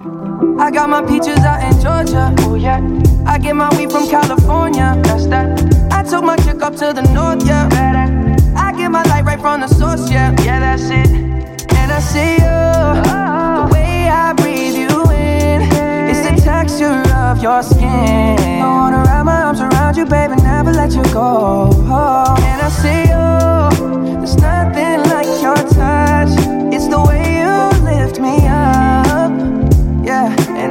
[0.63, 2.33] I got my peaches out in Georgia.
[2.47, 2.79] Oh yeah.
[3.27, 4.95] I get my weed from California.
[5.03, 5.59] That's that.
[5.91, 7.69] I took my chick up to the north, yeah.
[8.55, 10.31] I get my light right from the source, yeah.
[10.45, 11.11] Yeah, that's it.
[11.11, 12.61] And I see you.
[13.03, 13.71] The oh.
[13.73, 15.63] way I breathe you in.
[16.09, 18.39] It's the texture of your skin.
[18.63, 21.73] I wanna wrap my arms around you, baby, never let you go.
[22.39, 24.19] And I see you.
[24.19, 26.31] There's nothing like your touch.
[26.73, 29.62] It's the way you lift me up.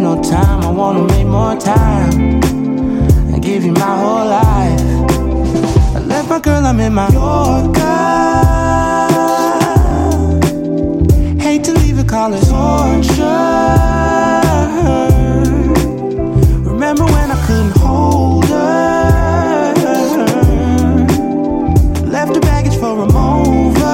[0.00, 2.40] No time, I wanna make more time
[3.32, 4.80] and give you my whole life.
[5.94, 7.82] I left my girl, I'm in my Yorker.
[11.38, 13.24] Hate to leave it, call it torture.
[16.70, 19.74] Remember when I couldn't hold her?
[22.06, 23.84] Left her baggage for a mover.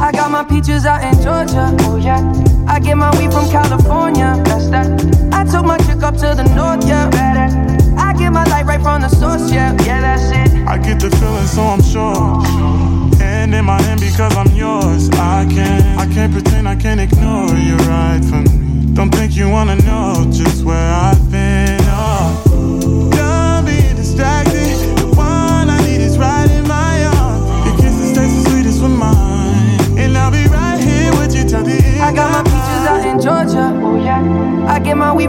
[0.00, 1.74] I got my peaches out in Georgia.
[1.80, 2.49] Oh yeah.
[2.66, 4.88] I get my weed from California, that's that.
[5.32, 7.48] I took my chick up to the north, yeah, better.
[7.98, 10.66] I get my light right from the source, yeah, yeah, that's it.
[10.66, 12.42] I get the feeling, so I'm sure.
[13.22, 15.10] And in my hand because I'm yours.
[15.10, 18.94] I can't, I can't pretend, I can't ignore you right from me.
[18.94, 20.19] Don't think you wanna know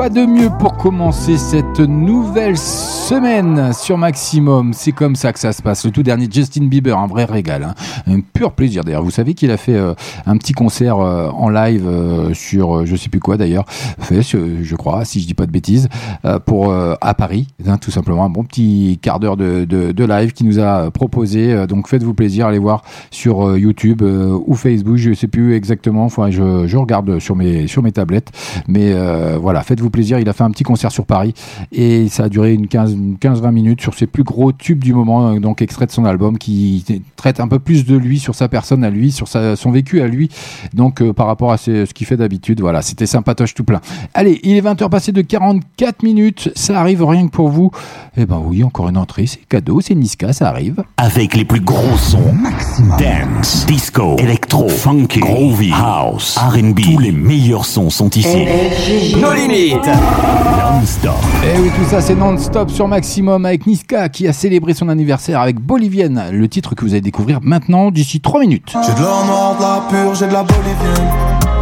[0.00, 2.56] Quoi de mieux pour commencer cette nouvelle
[3.10, 5.84] semaine sur Maximum C'est comme ça que ça se passe.
[5.84, 7.74] Le tout dernier Justin Bieber, un vrai régal, hein.
[8.06, 9.02] un pur plaisir d'ailleurs.
[9.02, 9.94] Vous savez qu'il a fait euh,
[10.26, 14.76] un petit concert euh, en live euh, sur je sais plus quoi d'ailleurs, fait je,
[14.76, 15.88] crois, si je dis pas de bêtises,
[16.46, 20.60] pour à Paris, hein, tout simplement un bon petit quart d'heure de, live qui nous
[20.60, 21.66] a proposé.
[21.66, 26.04] Donc faites-vous plaisir, allez voir sur YouTube ou Facebook, je sais plus exactement.
[26.04, 28.30] Enfin, je, regarde sur mes sur mes tablettes,
[28.68, 28.94] mais
[29.36, 30.20] voilà, faites-vous plaisir.
[30.20, 31.34] Il a fait un petit concert sur Paris
[31.72, 32.68] et ça a duré une
[33.20, 36.04] 15 15-20 minutes sur ses plus gros tubes du moment, euh, donc extrait de son
[36.04, 36.84] album qui
[37.16, 40.00] traite un peu plus de lui, sur sa personne à lui, sur sa, son vécu
[40.00, 40.28] à lui,
[40.74, 42.60] donc euh, par rapport à ses- ce qu'il fait d'habitude.
[42.60, 43.80] Voilà, c'était sympatoche tout plein.
[44.14, 47.70] Allez, il est 20h passé de 44 minutes, ça arrive rien que pour vous.
[48.16, 50.82] Eh ben oui, encore une entrée, c'est cadeau, c'est Niska, ça arrive.
[50.96, 52.34] Avec les plus gros sons.
[52.98, 56.80] Dance, disco, électro, funky, groovy, house, R&B.
[56.80, 58.46] Tous les meilleurs sons sont ici.
[59.20, 59.86] Nos limites.
[59.86, 61.12] Non-stop.
[61.44, 64.88] Et Eh oui, tout ça c'est non-stop sur Maximum avec Niska qui a célébré son
[64.88, 68.74] anniversaire avec Bolivienne, le titre que vous allez découvrir maintenant d'ici 3 minutes.
[68.84, 71.08] J'ai de l'or noir, de la pure, j'ai de la bolivienne.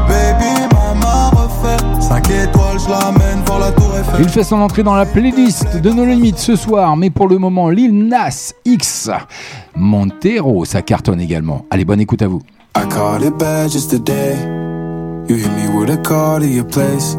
[0.08, 4.20] Baby, maman refait 5 étoiles, je l'amène pour la tour Eiffel.
[4.20, 7.36] Il fait son entrée dans la playlist de nos limites ce soir, mais pour le
[7.36, 9.10] moment, Lil Nas X
[9.76, 11.66] Montero, ça cartonne également.
[11.70, 12.40] Allez, bonne écoute à vous.
[12.74, 14.34] I caught it bad just today.
[15.28, 17.18] You hit me with a call to your place.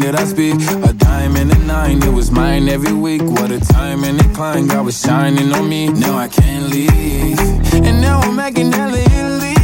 [0.00, 0.54] That I speak.
[0.88, 3.22] A dime and a nine, it was mine every week.
[3.22, 5.88] What a time and climb, God was shining on me.
[5.88, 7.38] Now I can't leave.
[7.74, 9.54] And now I'm making hella Italy.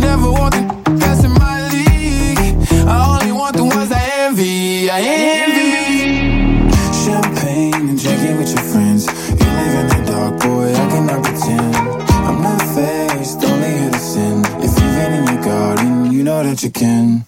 [0.00, 2.38] Never want the best in my league.
[2.88, 4.90] I only want the ones I envy.
[4.90, 6.70] I envy.
[7.04, 9.06] Champagne and drinking with your friends.
[9.38, 11.76] You live in the dark, boy, I cannot pretend.
[12.28, 14.42] I'm not faced, only to sin.
[14.66, 17.26] If you've in your garden, you know that you can.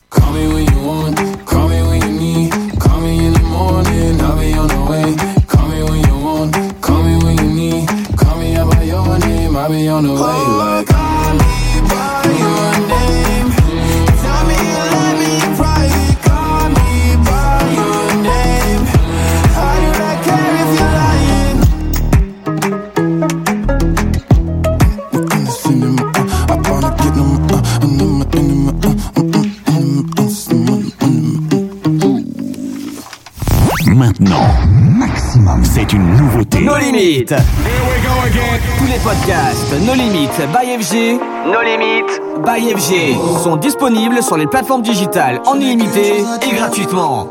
[40.86, 41.18] FG.
[41.46, 47.28] Nos limites by FG sont disponibles sur les plateformes digitales en illimité et gratuitement.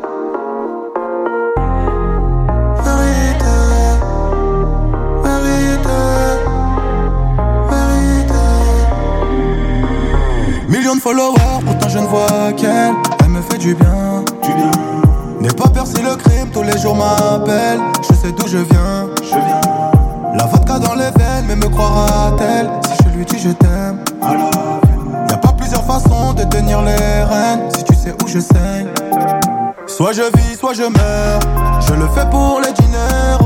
[30.16, 31.40] Je vis, soit je meurs.
[31.86, 33.36] Je le fais pour les diners.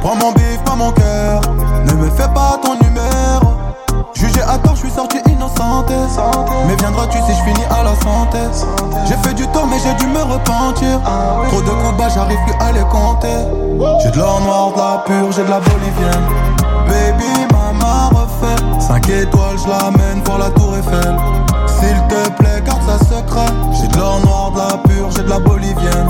[0.00, 1.40] Prends mon bif, pas mon cœur.
[1.84, 3.52] Ne me fais pas ton numéro.
[4.14, 5.92] Jugé à tort, je suis sorti innocente.
[6.66, 8.38] Mais viendras-tu si je finis à la santé?
[9.06, 11.00] J'ai fait du tort, mais j'ai dû me repentir.
[11.48, 13.38] Trop de combats, j'arrive plus à les compter.
[14.02, 16.26] J'ai de l'or noir, de la pure, j'ai de la bolivienne.
[16.88, 18.80] Baby, maman refait.
[18.80, 21.16] 5 étoiles, je l'amène pour la tour Eiffel.
[21.66, 22.57] S'il te plaît,
[23.72, 26.08] J'ai de l'or noir, de la pure, j'ai de la bolivienne.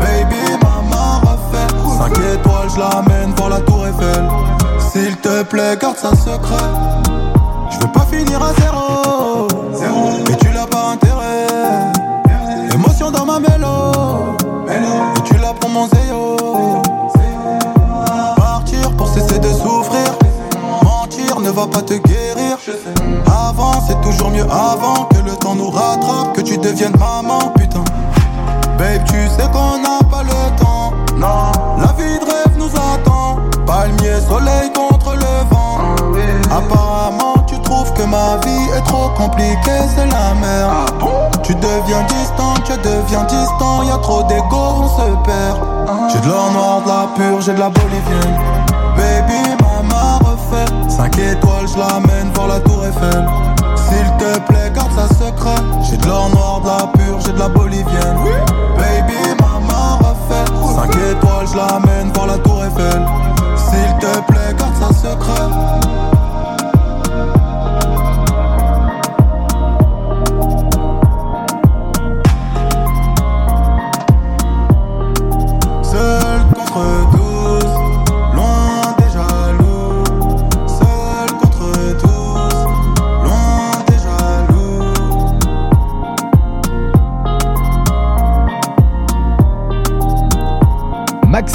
[0.00, 1.66] Baby, maman refait.
[1.98, 4.28] 5 étoiles, je l'amène pour la tour Eiffel.
[4.78, 6.68] S'il te plaît, garde ça secret.
[7.70, 9.48] Je veux pas finir à zéro.
[10.30, 11.46] Et tu l'as pas intérêt.
[12.74, 14.36] Émotion dans ma mélo.
[14.68, 16.36] Et tu l'as pour mon zéyo.
[18.36, 20.18] Partir pour cesser de souffrir.
[20.82, 22.58] Mentir ne va pas te guérir.
[23.50, 26.34] Avant, c'est toujours mieux avant que le temps nous rattrape.
[26.34, 27.82] Que tu deviennes maman, putain.
[28.78, 30.92] Babe, tu sais qu'on n'a pas le temps.
[31.16, 33.38] Non, la vie de rêve nous attend.
[33.66, 35.78] Palmier, soleil contre le vent.
[36.48, 40.70] Apparemment, tu trouves que ma vie est trop compliquée, c'est la merde.
[41.42, 43.82] Tu deviens distant, tu deviens distant.
[43.82, 45.58] Y a trop d'ego, on se perd.
[46.12, 48.38] J'ai de l'or noir, de la pure, j'ai de la bolivienne.
[48.96, 50.09] Baby, maman.
[51.00, 53.26] 5 étoiles, je l'amène voir la tour Eiffel.
[53.74, 55.62] S'il te plaît, garde ça secret.
[55.88, 58.18] J'ai de l'or noir, de la pure, j'ai de la bolivienne.
[58.76, 60.44] Baby, maman refait.
[60.74, 63.02] 5 étoiles, je l'amène voir la tour Eiffel.
[63.56, 66.19] S'il te plaît, garde ça secret.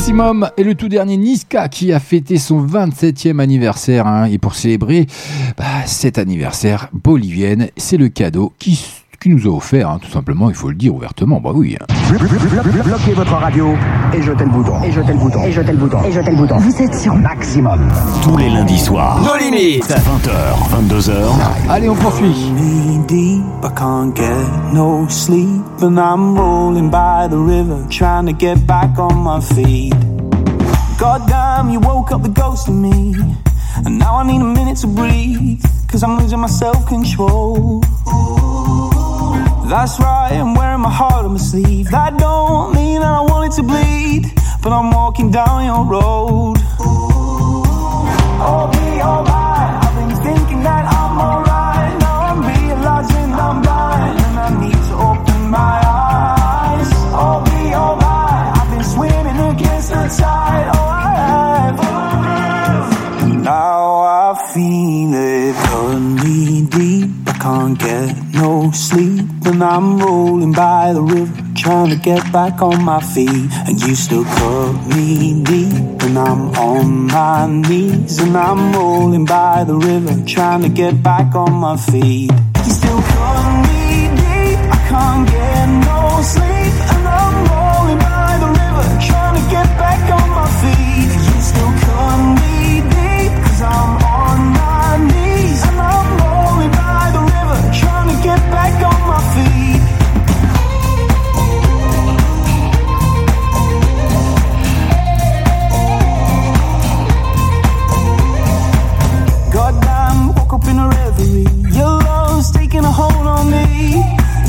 [0.06, 4.06] Maximum et le tout dernier Niska qui a fêté son 27e anniversaire.
[4.06, 4.26] hein.
[4.26, 5.08] et pour célébrer
[5.58, 8.86] bah, cet anniversaire bolivienne, c'est le cadeau qui,
[9.18, 11.40] qui nous a offert, hein, tout simplement, il faut le dire ouvertement.
[11.42, 11.78] Bah oui.
[11.80, 11.86] hein.
[12.84, 13.74] Bloquez votre radio
[14.14, 14.74] et jetez le bouton.
[14.84, 15.44] Et jetez le bouton.
[15.44, 15.98] Et jetez le bouton.
[16.06, 16.58] Et jetez le bouton.
[16.58, 17.80] Vous êtes sur maximum.
[18.24, 19.20] Tous les lundis soirs.
[19.22, 19.84] Nos limites.
[19.90, 21.12] 20h, 22h.
[21.70, 22.34] Allez, on poursuit.
[22.56, 28.34] knee deep, I can't get no sleep, and I'm rolling by the river, trying to
[28.34, 29.94] get back on my feet.
[30.98, 33.16] Goddamn, you woke up the ghost in me,
[33.86, 37.82] and now I need a minute to breathe, cause I'm losing my self control.
[39.68, 41.90] That's right, I'm wearing my heart on my sleeve.
[41.90, 46.58] That don't mean that I want it to bleed, but I'm walking down your road.
[48.48, 49.84] Oh, be alright.
[49.84, 52.00] I've been thinking that I'm alright.
[52.00, 56.90] Now I'm realizing I'm blind and I need to open my eyes.
[57.22, 58.58] Oh, be alright.
[58.58, 60.68] I've been swimming against the tide.
[60.76, 61.78] Oh, I have.
[63.42, 67.10] Now I feel it cut me deep.
[67.28, 69.15] I can't get no sleep,
[69.46, 73.52] and I'm rolling by the river, trying to get back on my feet.
[73.68, 75.74] And you still cut me deep,
[76.04, 81.36] and I'm on my knees, and I'm rolling by the river, trying to get back
[81.36, 82.32] on my feet.
[82.66, 85.35] You still cut me deep, I can't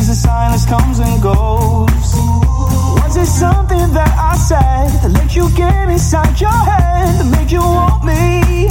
[0.06, 1.90] the silence comes and goes.
[3.00, 7.18] Was it something that I said that let you get inside your head?
[7.18, 8.68] That made you want me?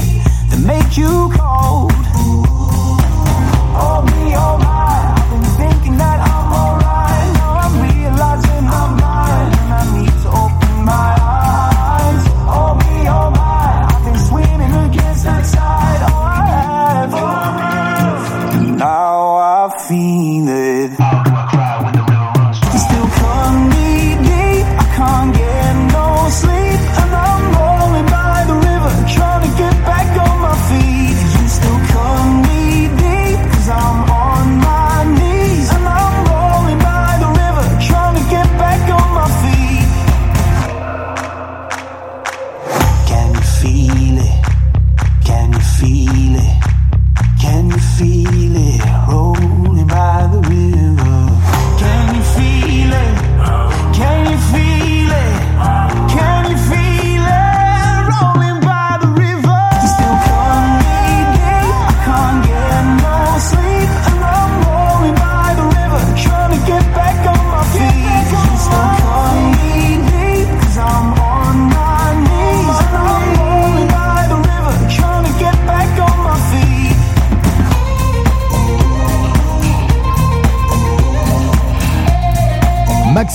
[0.50, 1.92] That made you cold?
[3.78, 4.85] Oh, me, oh, my.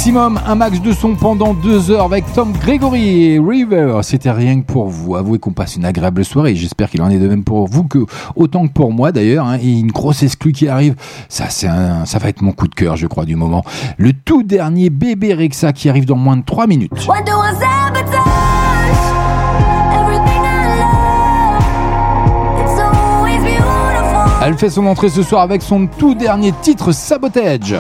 [0.01, 4.01] maximum, un max de son pendant deux heures avec Tom Gregory et River.
[4.03, 5.15] C'était rien que pour vous.
[5.15, 6.55] Avouez qu'on passe une agréable soirée.
[6.55, 9.45] J'espère qu'il en est de même pour vous que autant que pour moi d'ailleurs.
[9.45, 9.59] Hein.
[9.61, 10.95] Et une grosse exclue qui arrive.
[11.29, 13.63] Ça, ça va être mon coup de cœur, je crois, du moment.
[13.99, 16.93] Le tout dernier bébé Rexa qui arrive dans moins de trois minutes.
[24.43, 27.77] Elle fait son entrée ce soir avec son tout dernier titre Sabotage.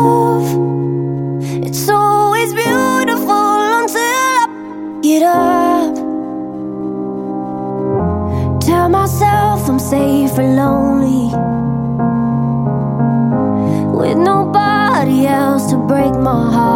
[0.00, 0.48] love.
[1.66, 4.00] It's always beautiful until
[4.42, 5.94] I get up.
[8.60, 11.26] Tell myself I'm safe and lonely.
[13.98, 16.69] With nobody else to break my heart.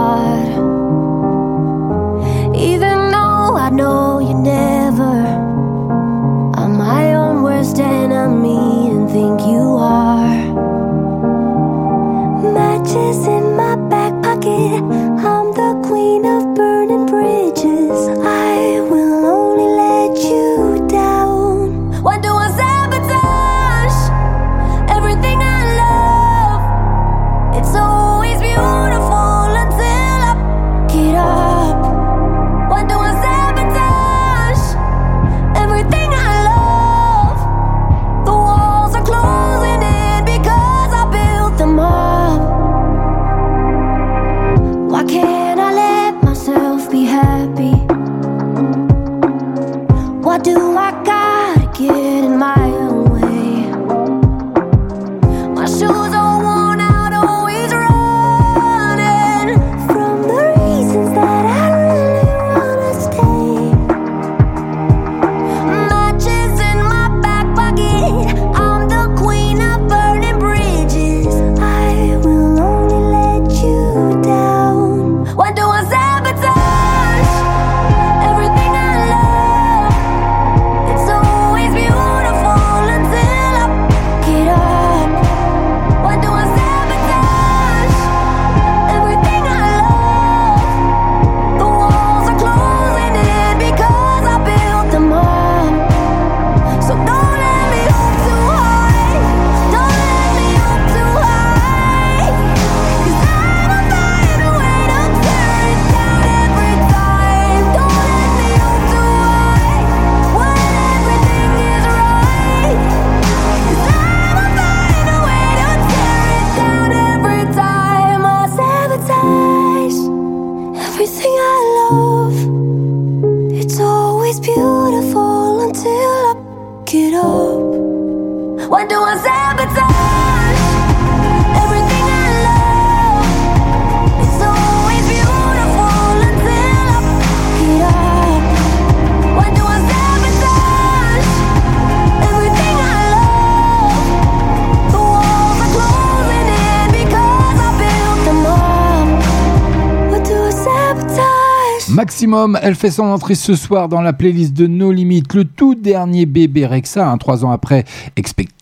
[152.63, 156.27] Elle fait son entrée ce soir dans la playlist de No Limit, le tout dernier
[156.27, 157.85] bébé Rexa, hein, trois ans après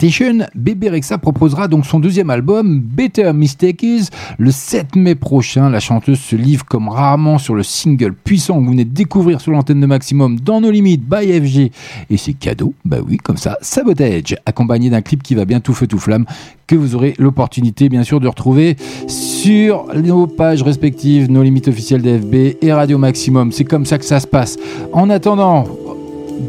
[0.03, 0.47] Expectation.
[0.55, 5.71] Bébé Rexa proposera donc son deuxième album, Better Mistakes, le 7 mai prochain.
[5.71, 9.41] La chanteuse se livre comme rarement sur le single puissant que vous venez de découvrir
[9.41, 11.71] sur l'antenne de Maximum dans No Limit by FG.
[12.11, 15.75] Et c'est cadeau, bah oui, comme ça, Sabotage, accompagné d'un clip qui va bien tout
[15.75, 16.27] feu tout flamme,
[16.67, 18.77] que vous aurez l'opportunité bien sûr de retrouver
[19.07, 23.53] sur nos pages respectives, nos limites officielles d'FB et Radio Maximum.
[23.53, 24.57] C'est comme ça que ça se passe.
[24.93, 25.65] En attendant,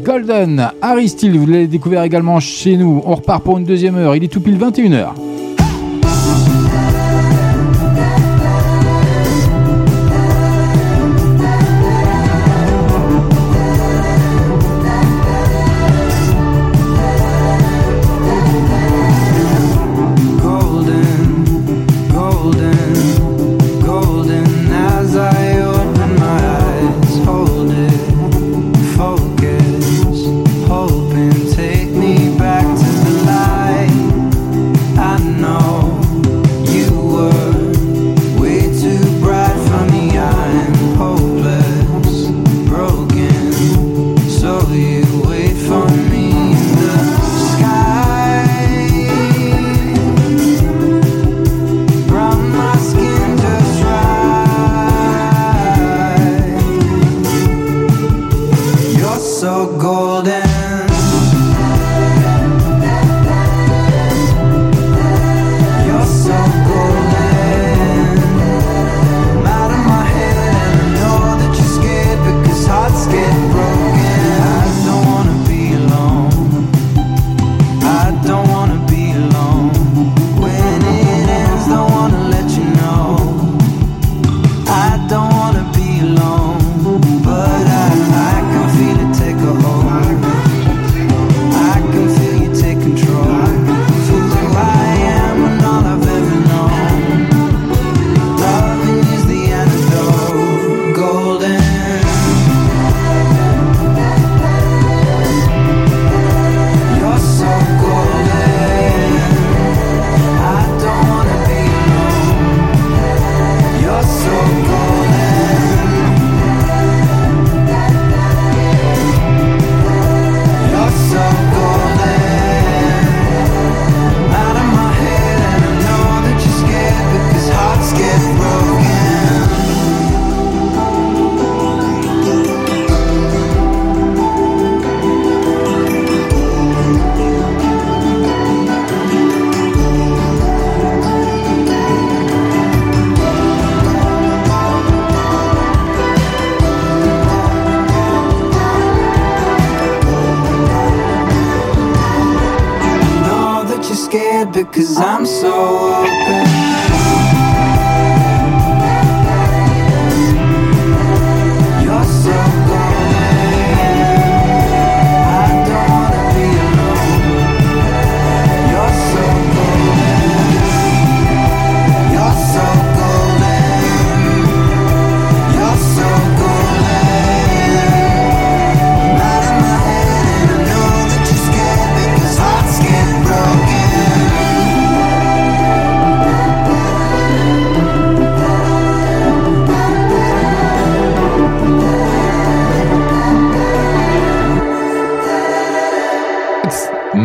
[0.04, 3.02] Golden, Harry Steele, vous l'avez découvert également chez nous.
[3.04, 4.16] On repart pour une deuxième heure.
[4.16, 5.08] Il est tout pile 21h.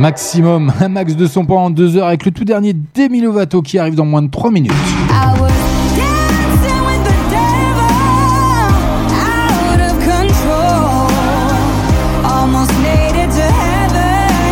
[0.09, 3.77] Maximum, un max de son pendant deux heures avec le tout dernier Demi Lovato qui
[3.77, 4.73] arrive dans moins de 3 minutes.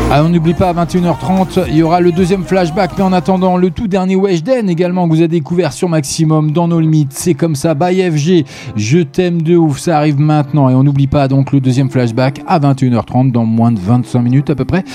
[0.10, 2.92] Ah, on n'oublie pas, à 21h30, il y aura le deuxième flashback.
[2.98, 6.70] Mais en attendant, le tout dernier Weshden également que vous avez découvert sur Maximum dans
[6.70, 7.12] nos limites.
[7.12, 8.46] C'est comme ça, by FG.
[8.78, 10.70] Je t'aime de ouf, ça arrive maintenant.
[10.70, 14.50] Et on n'oublie pas donc le deuxième flashback à 21h30 dans moins de 25 minutes
[14.50, 14.86] à peu près.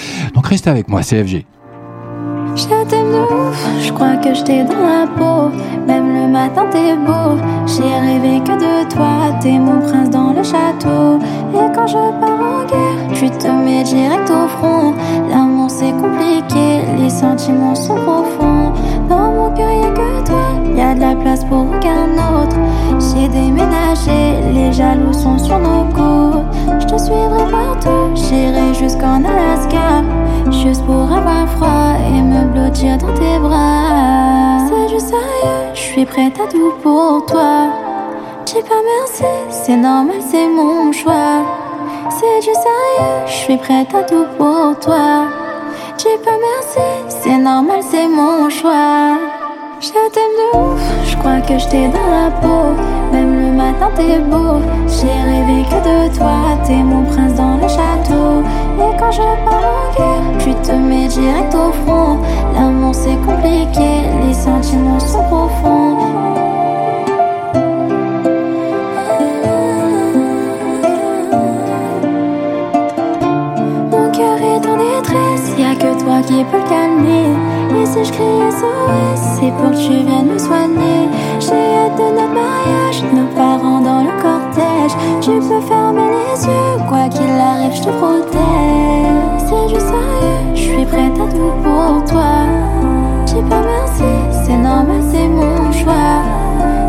[0.52, 1.46] Donc restez avec moi, c'est FG.
[2.56, 5.50] Je t'aime de je crois que j'étais dans la peau.
[5.86, 7.40] Même le matin, t'es beau.
[7.66, 11.18] J'ai rêvé que de toi, t'es mon prince dans le château.
[11.54, 12.42] Et quand je pars
[13.64, 14.94] mets direct au front.
[15.30, 18.72] L'amour c'est compliqué, les sentiments sont profonds.
[19.08, 20.44] Dans mon cœur y'a que toi,
[20.76, 22.56] y a de la place pour aucun autre.
[23.00, 24.20] J'ai déménagé,
[24.52, 26.44] les jaloux sont sur nos côtes.
[26.80, 28.41] Je te suivrai partout, Alaska.
[30.62, 34.58] Juste pour avoir froid et me blottir dans tes bras.
[34.68, 37.66] C'est du sérieux, je suis prête à tout pour toi.
[38.46, 41.42] Dis pas merci, c'est normal, c'est mon choix.
[42.10, 45.24] C'est du sérieux, je suis prête à tout pour toi.
[45.98, 49.18] Dis pas merci, c'est normal, c'est mon choix.
[49.80, 52.76] Je t'aime de ouf, je crois que je t'ai dans la peau.
[53.12, 54.60] Même le matin, t'es beau.
[54.86, 58.44] J'ai rêvé que de toi, t'es mon prince dans le château.
[58.78, 62.18] Et quand je pars en guerre, tu te mets direct au front.
[62.54, 65.96] L'amour c'est compliqué, les sentiments sont profonds.
[73.90, 77.36] Mon cœur est en détresse, y a que toi qui peux le calmer.
[77.80, 81.08] Et si je crie SOS, c'est pour que tu viennes me soigner.
[81.52, 84.94] J'ai de notre mariage, nos parents dans le cortège.
[85.20, 89.20] Tu peux fermer les yeux, quoi qu'il arrive, je te protège.
[89.38, 92.32] C'est du sérieux, je suis prête à tout pour toi.
[93.26, 94.10] Dis pas merci,
[94.46, 96.22] c'est normal, c'est mon choix.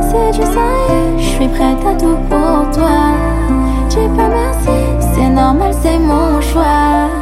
[0.02, 2.98] C'est du sérieux, je suis prête à tout pour toi.
[3.90, 4.80] Dis pas merci,
[5.14, 7.13] c'est normal, c'est mon choix.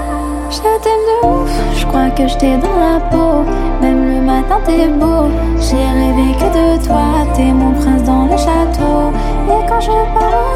[0.52, 3.46] Je t'aime de ouf, je crois que je t'ai dans la peau.
[3.82, 5.30] Même le matin, t'es beau.
[5.58, 9.14] J'ai rêvé que de toi, t'es mon prince dans le château.
[9.48, 9.92] Et quand je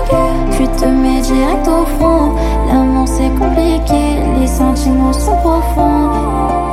[0.09, 2.35] guerre, tu te mets direct au front.
[2.67, 6.64] L'amour c'est compliqué, les sentiments sont profonds.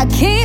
[0.00, 0.37] I keep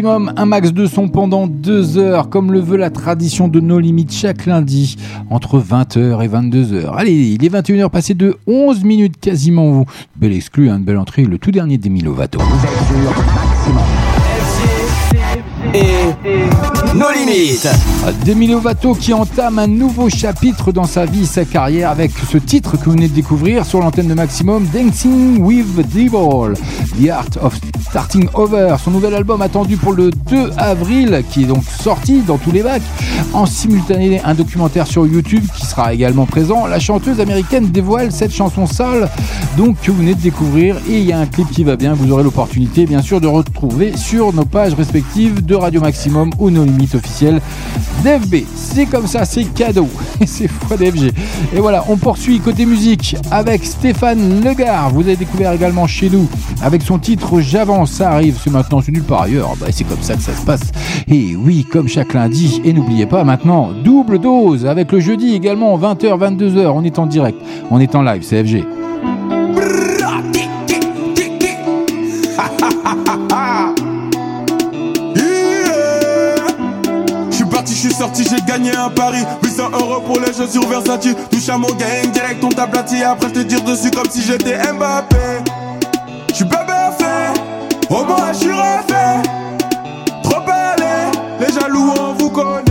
[0.00, 3.78] Maximum, un max de son pendant deux heures, comme le veut la tradition de nos
[3.78, 4.96] limites chaque lundi,
[5.28, 6.94] entre 20h et 22h.
[6.96, 9.70] Allez, il est 21h passé de 11 minutes quasiment.
[9.70, 9.84] Vous.
[10.16, 12.40] Belle exclu, hein, belle entrée, le tout dernier d'Emi Lovato.
[15.74, 15.84] Et.
[18.26, 22.38] Demi Lovato qui entame un nouveau chapitre dans sa vie et sa carrière avec ce
[22.38, 26.54] titre que vous venez de découvrir sur l'antenne de Maximum, Dancing with the Devil,
[27.00, 27.60] The Art of
[27.90, 32.38] Starting Over, son nouvel album attendu pour le 2 avril qui est donc sorti dans
[32.38, 32.84] tous les bacs.
[33.32, 36.68] En simultané, un documentaire sur YouTube qui sera également présent.
[36.68, 39.08] La chanteuse américaine dévoile cette chanson sale
[39.56, 41.94] donc que vous venez de découvrir et il y a un clip qui va bien,
[41.94, 46.50] vous aurez l'opportunité bien sûr de retrouver sur nos pages respectives de Radio Maximum ou
[46.50, 47.40] nos limites officielles
[48.04, 48.44] d'FB.
[48.54, 49.88] C'est comme ça, c'est cadeau
[50.26, 51.12] c'est fois d'FG.
[51.54, 54.90] Et voilà, on poursuit côté musique avec Stéphane Legard.
[54.90, 56.28] Vous avez découvert également chez nous
[56.62, 59.54] avec son titre J'avance, ça arrive, c'est maintenant, c'est nulle part ailleurs.
[59.58, 60.72] Bah, c'est comme ça que ça se passe.
[61.08, 62.60] Et oui, comme chaque lundi.
[62.64, 66.72] Et n'oubliez pas maintenant, double dose avec le jeudi également 20h, 22h.
[66.74, 67.40] On est en direct,
[67.70, 68.64] on est en live, c'est FG.
[77.30, 79.18] Je suis parti, je suis sorti, j'ai gagné un pari
[79.70, 83.02] 800 euros pour les chaussures Versace Touche à mon gang, direct on t'aplatit.
[83.02, 85.16] Après je te tire dessus comme si j'étais Mbappé.
[86.28, 87.40] Je suis bébé fait,
[87.88, 89.22] au moins je suis refait.
[90.22, 90.86] Trop belle,
[91.40, 92.70] les jaloux on vous connaît.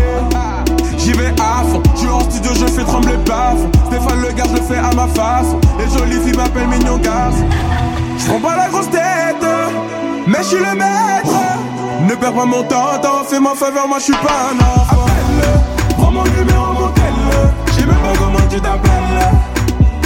[0.97, 3.71] J'y vais à fond, je suis en studio, je fais trembler le plafond.
[3.87, 5.59] Stéphane le gars, je le fais à ma façon.
[5.79, 7.45] Les jolies filles m'appellent mignon garçon.
[8.17, 9.45] Je prends pas la grosse tête,
[10.27, 11.35] mais je suis le maître.
[12.07, 15.05] Ne perds pas mon temps, temps, fais ma faveur, moi je suis pas un enfant.
[15.05, 15.68] Appelle-le,
[16.19, 19.29] mon numéro, mon tel même pas comment tu t'appelles.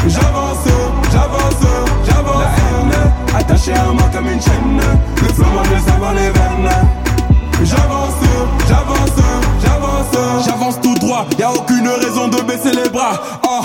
[0.07, 0.67] J'avance,
[1.11, 1.63] j'avance,
[2.05, 2.43] j'avance.
[2.43, 4.81] La haine, attachée à moi comme une chaîne.
[5.21, 6.69] Le flow, moi je savant les veines.
[7.63, 8.13] J'avance,
[8.67, 9.09] j'avance,
[9.63, 10.45] j'avance.
[10.45, 13.13] J'avance tout droit, y a aucune raison de baisser les bras.
[13.43, 13.63] Oh,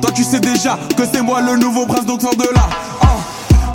[0.00, 2.68] toi tu sais déjà que c'est moi le nouveau prince donc sors de là.
[3.02, 3.06] Oh,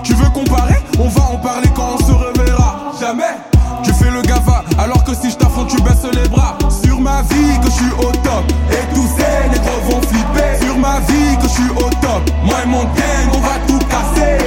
[0.03, 2.75] tu veux comparer On va en parler quand on se reverra.
[2.99, 3.37] Jamais.
[3.83, 6.57] Tu fais le gava alors que si je t'affronte tu baisses les bras
[6.99, 8.43] Sur ma vie que je suis au top.
[8.71, 10.65] Et tous ces négros vont flipper.
[10.65, 12.29] Sur ma vie que je suis au top.
[12.43, 14.37] Moi et mon gang on va tout casser.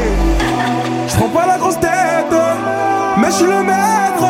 [1.09, 2.37] Je prends pas la grosse tête
[3.17, 4.27] Mais je suis le maître.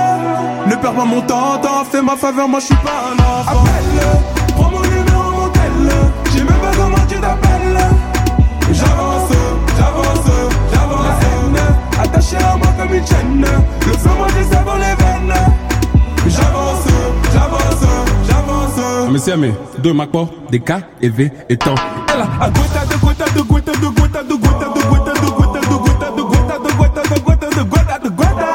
[0.68, 3.64] Ne perds pas mon temps, temps Fais ma faveur, moi je suis pas un enfant.
[3.64, 5.90] Appelle-le, prends mon numéro, mon tel
[6.26, 7.78] Je sais même pas comment tu t'appelles.
[8.70, 9.32] J'avance,
[9.76, 10.30] j'avance,
[10.72, 12.00] j'avance.
[12.00, 13.46] Attachée à moi comme une chaîne.
[13.84, 15.61] Le feu, moi sais dans les veines
[19.12, 21.74] j'avance Messi Amé, deux Macpo, des K, et V et temps.
[22.12, 25.60] Ela, a gota de gota de gota de gota de gota de gota de gota
[25.60, 28.48] de gota de gota de gota de gota de gota de gota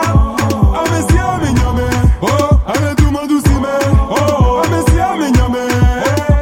[0.75, 1.87] Ah ah nyame
[2.21, 2.27] Oh,
[2.67, 3.79] allez tout le monde aussi mais
[4.09, 4.15] Oh,
[4.63, 5.63] ah mais si ah mais nyame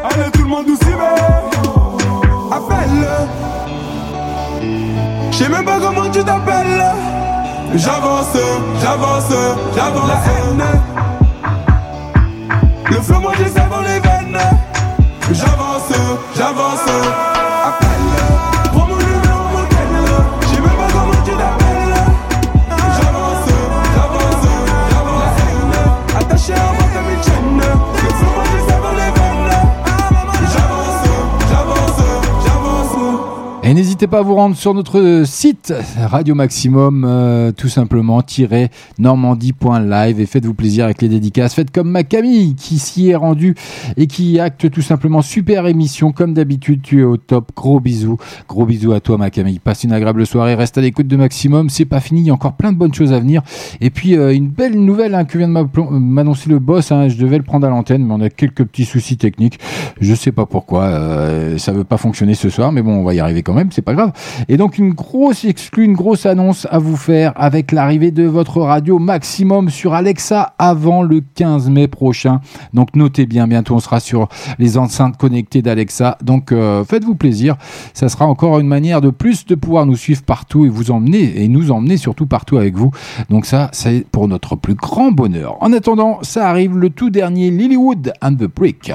[0.04, 3.16] Allez tout le monde aussi mais Appelle-le
[5.32, 6.86] Je sais même pas comment tu t'appelles
[7.76, 8.38] J'avance,
[8.82, 9.34] j'avance,
[9.76, 10.45] j'avance La haine
[34.08, 38.22] pas vous rendre sur notre site Radio Maximum, euh, tout simplement,
[39.00, 41.54] normandie.live et faites-vous plaisir avec les dédicaces.
[41.54, 43.56] Faites comme ma Camille qui s'y est rendue
[43.98, 46.12] et qui acte tout simplement super émission.
[46.12, 47.52] Comme d'habitude, tu es au top.
[47.56, 48.18] Gros bisous.
[48.48, 49.60] Gros bisous à toi, ma Camille.
[49.60, 50.56] Passe une agréable soirée.
[50.56, 51.70] Reste à l'écoute de Maximum.
[51.70, 52.22] C'est pas fini.
[52.22, 53.42] Il y a encore plein de bonnes choses à venir.
[53.82, 55.54] Et puis, euh, une belle nouvelle hein, que vient de
[56.00, 56.92] m'annoncer le boss.
[56.92, 57.08] hein.
[57.10, 59.60] Je devais le prendre à l'antenne, mais on a quelques petits soucis techniques.
[60.00, 60.84] Je sais pas pourquoi.
[60.84, 63.70] euh, ça veut pas fonctionner ce soir, mais bon, on va y arriver quand même.
[63.72, 63.94] C'est pas
[64.48, 68.62] Et donc, une grosse exclue, une grosse annonce à vous faire avec l'arrivée de votre
[68.62, 72.42] radio maximum sur Alexa avant le 15 mai prochain.
[72.74, 74.28] Donc, notez bien, bientôt on sera sur
[74.60, 76.18] les enceintes connectées d'Alexa.
[76.24, 77.56] Donc, euh, faites-vous plaisir.
[77.94, 81.44] Ça sera encore une manière de plus de pouvoir nous suivre partout et vous emmener
[81.44, 82.92] et nous emmener surtout partout avec vous.
[83.30, 85.58] Donc, ça, c'est pour notre plus grand bonheur.
[85.62, 88.92] En attendant, ça arrive le tout dernier Lilywood and the Brick.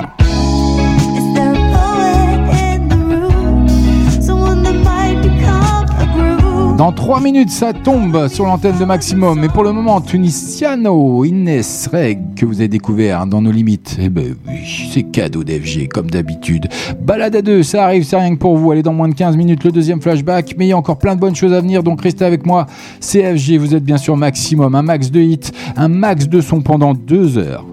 [6.81, 9.39] Dans 3 minutes, ça tombe sur l'antenne de Maximum.
[9.39, 13.98] Mais pour le moment, Tunisiano, Inès Reg, que vous avez découvert dans nos limites.
[14.01, 16.69] Eh ben oui, c'est cadeau d'FG, comme d'habitude.
[16.98, 18.70] Balade à deux, ça arrive, c'est rien que pour vous.
[18.70, 20.55] Allez, dans moins de 15 minutes, le deuxième flashback.
[20.57, 22.65] Mais il y a encore plein de bonnes choses à venir, donc restez avec moi.
[22.98, 24.74] C'est FG, vous êtes bien sûr Maximum.
[24.74, 27.66] Un max de hits, un max de son pendant 2 heures.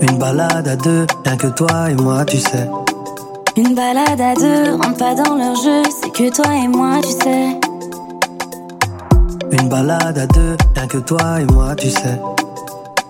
[0.00, 2.66] Une balade à deux, rien que toi et moi, tu sais.
[3.58, 7.08] Une balade à deux, rentre pas dans leur jeu, c'est que toi et moi, tu
[7.08, 7.58] sais.
[9.50, 12.20] Une balade à deux, rien que toi et moi, tu sais.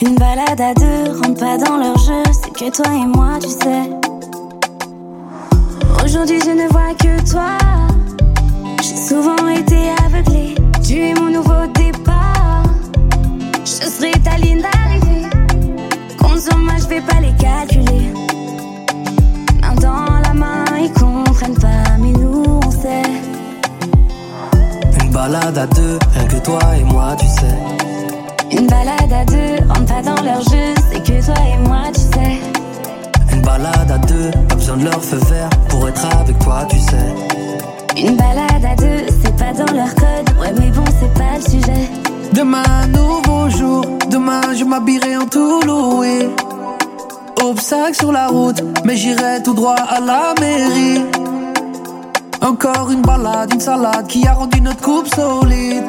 [0.00, 3.50] Une balade à deux, rentre pas dans leur jeu, c'est que toi et moi, tu
[3.50, 3.90] sais.
[6.02, 7.58] Aujourd'hui, je ne vois que toi.
[8.80, 10.54] J'ai souvent été aveuglée.
[10.82, 12.62] Tu es mon nouveau départ.
[13.66, 15.28] Je serai ta ligne d'arrivée.
[16.18, 18.17] Compte sur moi, je vais pas les calculer.
[25.30, 28.56] Balade à deux, rien que toi et moi, tu sais.
[28.56, 32.00] Une balade à deux, rentre pas dans leur jeu, c'est que toi et moi, tu
[32.00, 33.34] sais.
[33.34, 36.78] Une balade à deux, pas besoin de leur feu vert pour être avec toi, tu
[36.78, 37.14] sais.
[37.98, 41.42] Une balade à deux, c'est pas dans leur code, ouais, mais bon, c'est pas le
[41.42, 41.90] sujet.
[42.32, 43.84] Demain, nouveau jour.
[44.08, 46.30] Demain, je m'habillerai en tout loué.
[47.44, 51.02] Obstacle sur la route, mais j'irai tout droit à la mairie.
[52.40, 55.84] Encore une balade, une salade qui a rendu notre coupe solide.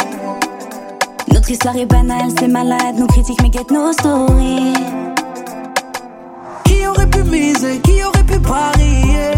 [1.32, 4.74] Notre histoire est banale, c'est malade, nos critiques mais get nos stories.
[6.66, 9.32] Qui aurait pu miser, qui aurait pu parier?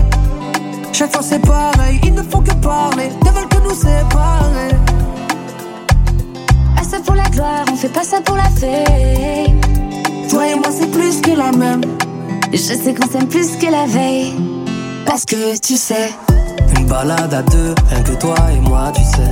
[0.94, 4.76] Chaque fois c'est pareil, ils ne font que parler, ne veulent que nous séparer.
[6.78, 9.60] Ah, ça pour la gloire, on fait pas ça pour la fame.
[10.30, 11.82] Toi et moi c'est plus que la même.
[12.54, 14.34] Je sais qu'on s'aime plus que la veille.
[15.06, 16.12] Parce que tu sais,
[16.77, 19.31] Une balade à deux, rien que toi et moi, tu sais.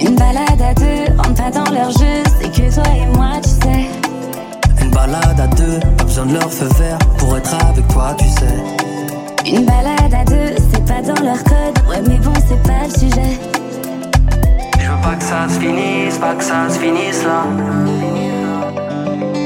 [0.00, 3.50] une balade à deux, rentre pas dans leur jeu, c'est que toi et moi, tu
[3.50, 4.82] sais.
[4.82, 8.26] Une balade à deux, pas besoin de leur feu vert pour être avec toi, tu
[8.28, 9.50] sais.
[9.50, 12.90] Une balade à deux, c'est pas dans leur code, ouais, mais bon, c'est pas le
[12.90, 13.38] sujet.
[14.78, 17.44] Je veux pas que ça se finisse, pas que ça se finisse là.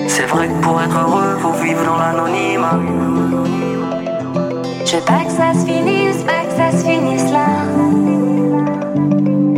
[0.09, 2.79] C'est vrai que pour être heureux, faut vivre dans l'anonymat.
[4.91, 7.49] Je veux pas que ça se finisse, pas que ça se finisse là.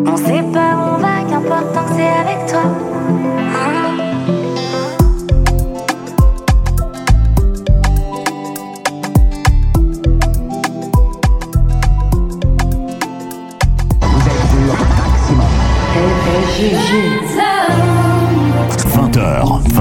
[0.04, 2.62] On sait pas où on va, qu'importe tant que c'est avec toi.
[2.64, 3.79] Hein?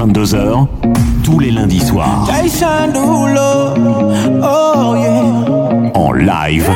[0.00, 0.66] 22h,
[1.22, 2.26] tous les lundis soirs,
[4.42, 4.96] oh
[5.94, 6.70] en live.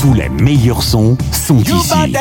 [0.00, 2.16] Tous les meilleurs sons sont ici.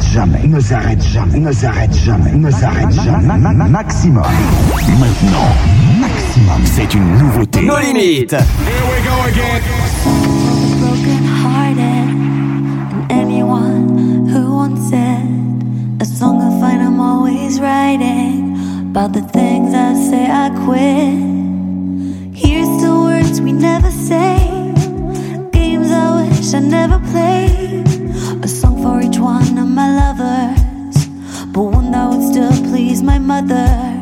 [0.00, 3.26] S'arrête jamais, ne s'arrête jamais, ne s'arrête jamais, ne s'arrête jamais.
[3.26, 4.22] Ma- ma- ma- Maximum.
[4.98, 5.48] Maintenant,
[6.00, 6.60] Maximum.
[6.64, 7.60] c'est une nouveauté.
[7.62, 8.34] Nos limites.
[10.80, 12.08] broken hearted
[13.10, 15.62] and anyone who once said
[16.00, 18.56] a song I find I'm always writing
[18.90, 22.34] about the things I say I quit.
[22.34, 24.38] Here's the words we never say,
[25.52, 27.86] games I wish I never played.
[28.44, 31.06] A song for each one my lovers,
[31.46, 34.01] but one that would still please my mother.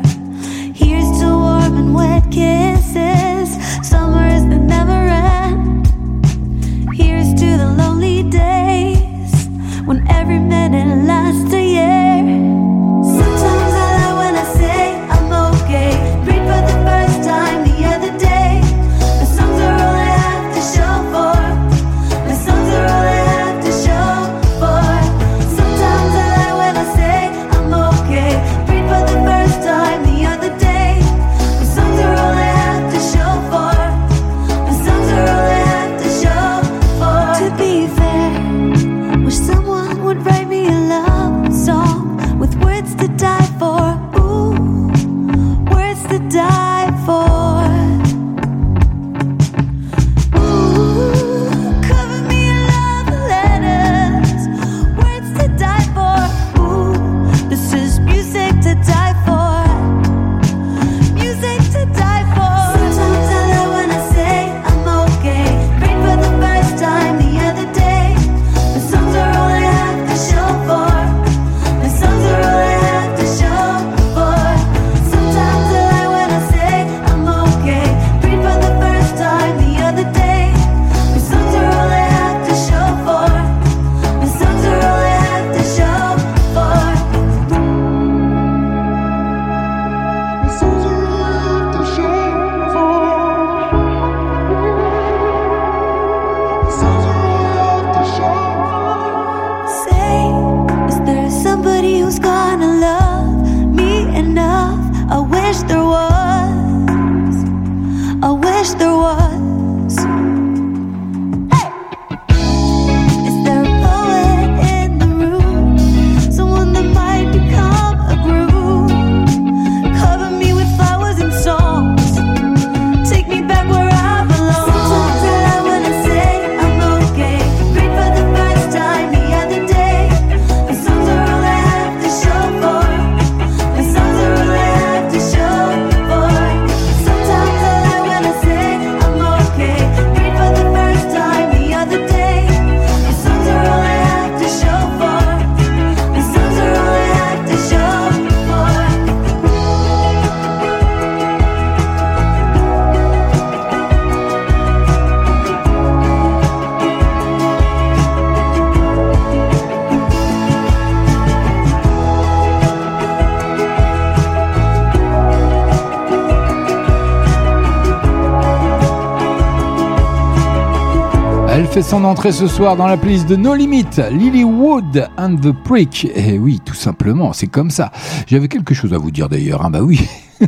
[171.71, 176.05] Fait son entrée ce soir dans la playlist de No Limit, Lilywood and the Prick.
[176.15, 177.93] Et oui, tout simplement, c'est comme ça.
[178.27, 180.01] J'avais quelque chose à vous dire d'ailleurs, hein, bah oui.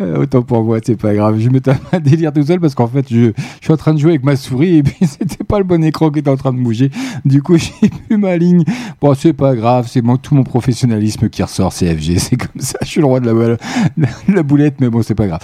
[0.00, 1.38] Euh, Autant pour moi, c'est pas grave.
[1.38, 3.98] Je me tape un délire tout seul parce qu'en fait, je, suis en train de
[3.98, 6.52] jouer avec ma souris et puis c'était pas le bon écran qui était en train
[6.52, 6.90] de bouger.
[7.24, 8.64] Du coup, j'ai plus ma ligne.
[9.00, 12.60] Bon, c'est pas grave, c'est mon- tout mon professionnalisme qui ressort, c'est FG, c'est comme
[12.60, 12.78] ça.
[12.82, 13.58] Je suis le roi de
[14.28, 15.40] la, boulette, mais bon, c'est pas grave.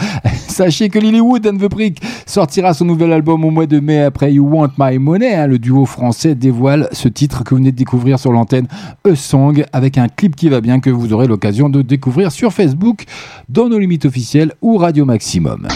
[0.49, 2.01] Sachez que Lilywood and the Prick
[2.31, 5.35] sortira son nouvel album au mois de mai après You Want My Money.
[5.35, 5.47] hein.
[5.49, 8.69] le duo français dévoile ce titre que vous venez de découvrir sur l'antenne
[9.05, 12.53] A Song avec un clip qui va bien que vous aurez l'occasion de découvrir sur
[12.53, 13.05] Facebook,
[13.49, 15.67] dans nos limites officielles ou Radio Maximum.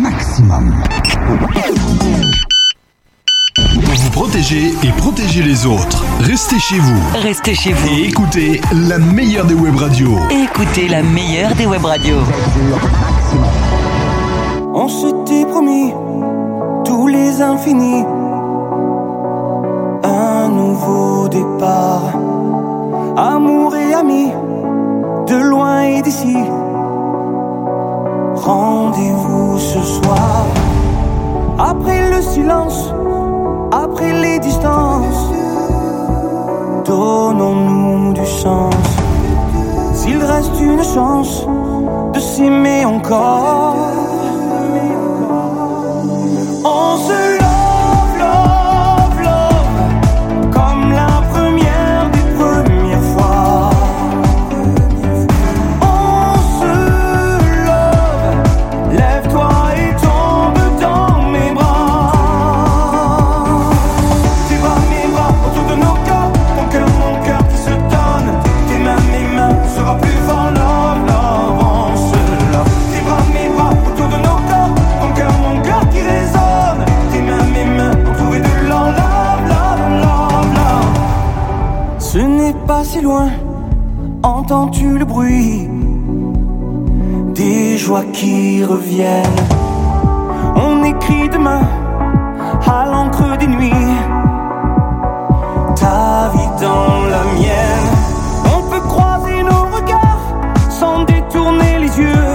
[0.00, 0.74] Maximum.
[3.56, 7.00] Pour vous protéger et protéger les autres, restez chez vous.
[7.14, 7.88] Restez chez vous.
[7.88, 10.18] Et écoutez la meilleure des web radios.
[10.30, 12.20] Écoutez la meilleure des web radios.
[14.72, 15.92] On s'était promis
[16.84, 18.04] tous les infinis.
[20.04, 22.12] Un nouveau départ.
[23.16, 24.30] Amour et amis,
[25.26, 26.36] de loin et d'ici.
[28.36, 30.46] Rendez-vous ce soir.
[31.58, 32.94] Après le silence,
[33.72, 35.32] après les distances.
[36.84, 38.74] Donnons-nous du sens.
[39.94, 41.44] S'il reste une chance
[42.14, 43.99] de s'aimer encore.
[84.50, 85.68] Entends-tu le bruit
[87.36, 89.46] Des joies qui reviennent?
[90.56, 91.60] On écrit demain
[92.66, 93.94] à l'encre des nuits
[95.76, 97.90] Ta vie dans la mienne.
[98.56, 102.29] On peut croiser nos regards Sans détourner les yeux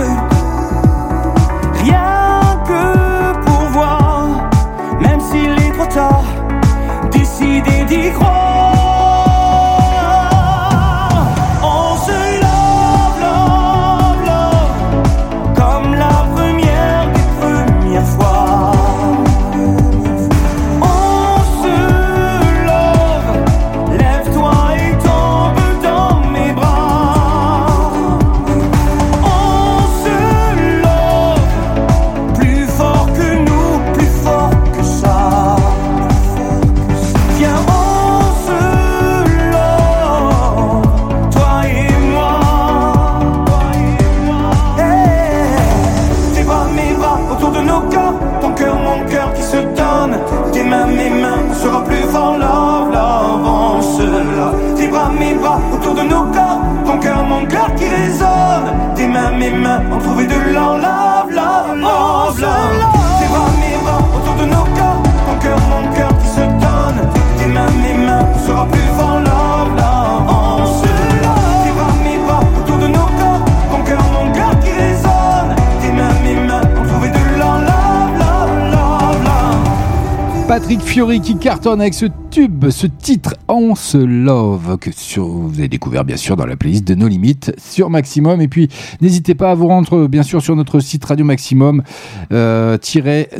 [80.58, 85.68] Patrick Fiori qui cartonne avec ce tube, ce titre On se love que vous avez
[85.68, 88.70] découvert bien sûr dans la playlist de No Limites sur Maximum et puis
[89.02, 91.84] n'hésitez pas à vous rendre bien sûr sur notre site Radio Maximum
[92.32, 92.78] euh,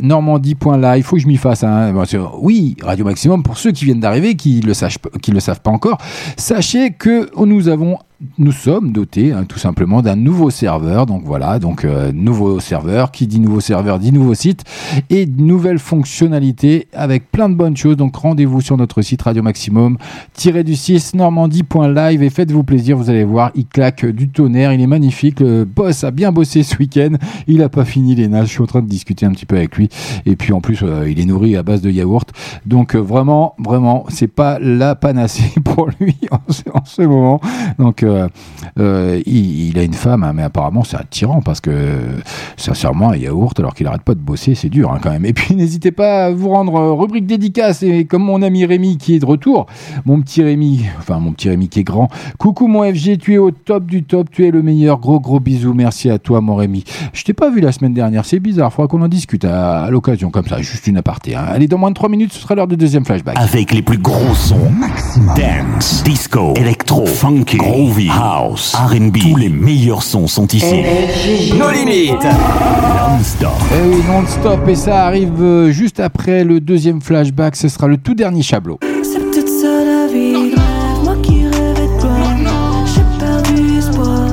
[0.02, 0.98] normandie.live.
[0.98, 1.64] Il faut que je m'y fasse.
[1.64, 1.94] hein.
[2.38, 5.70] Oui, Radio Maximum pour ceux qui viennent d'arriver, qui le sachent, qui le savent pas
[5.70, 5.96] encore.
[6.36, 7.96] Sachez que nous avons
[8.38, 11.06] nous sommes dotés hein, tout simplement d'un nouveau serveur.
[11.06, 13.10] Donc voilà, donc euh, nouveau serveur.
[13.10, 14.64] Qui dit nouveau serveur dit nouveau site
[15.10, 17.96] et nouvelles fonctionnalités avec plein de bonnes choses.
[17.96, 19.98] Donc rendez-vous sur notre site Radio Maximum
[20.64, 22.96] du 6 normandie.live et faites-vous plaisir.
[22.96, 24.72] Vous allez voir, il claque du tonnerre.
[24.72, 25.40] Il est magnifique.
[25.40, 27.16] Le boss a bien bossé ce week-end.
[27.46, 28.48] Il a pas fini les nages.
[28.48, 29.88] Je suis en train de discuter un petit peu avec lui.
[30.24, 32.32] Et puis en plus, euh, il est nourri à base de yaourt.
[32.64, 37.40] Donc euh, vraiment, vraiment, c'est pas la panacée pour lui en ce, en ce moment.
[37.78, 38.28] Donc euh,
[38.78, 41.72] Euh, il, il a une femme, hein, mais apparemment c'est un tyran parce que
[42.56, 45.24] sincèrement, un yaourt alors qu'il arrête pas de bosser, c'est dur hein, quand même.
[45.24, 48.98] Et puis n'hésitez pas à vous rendre euh, rubrique dédicace et comme mon ami Rémi
[48.98, 49.66] qui est de retour,
[50.04, 52.08] mon petit Rémi, enfin mon petit Rémi qui est grand.
[52.38, 54.98] Coucou mon FG, tu es au top du top, tu es le meilleur.
[54.98, 56.84] Gros gros bisous, merci à toi mon Rémi.
[57.12, 59.90] Je t'ai pas vu la semaine dernière, c'est bizarre, faudra qu'on en discute à, à
[59.90, 61.34] l'occasion comme ça, juste une aparté.
[61.34, 61.44] hein.
[61.48, 63.36] Allez, dans moins de 3 minutes, ce sera l'heure du deuxième flashback.
[63.38, 64.70] Avec les plus gros sons.
[65.36, 67.56] Dance, disco, électro, funky,
[67.96, 69.18] groovy, house, R&B.
[69.18, 70.82] Tous les meilleurs sons sont ici.
[71.58, 72.12] Nos limites.
[72.12, 73.52] Non-stop.
[73.72, 77.96] Eh oui, non-stop, et ça arrive euh, juste après le deuxième flashback, ce sera le
[77.96, 78.78] tout dernier chablot.
[79.02, 80.54] C'est peut-être ça la vie.
[81.04, 82.10] Moi qui rêvais de toi,
[82.84, 84.28] j'ai perdu espoir.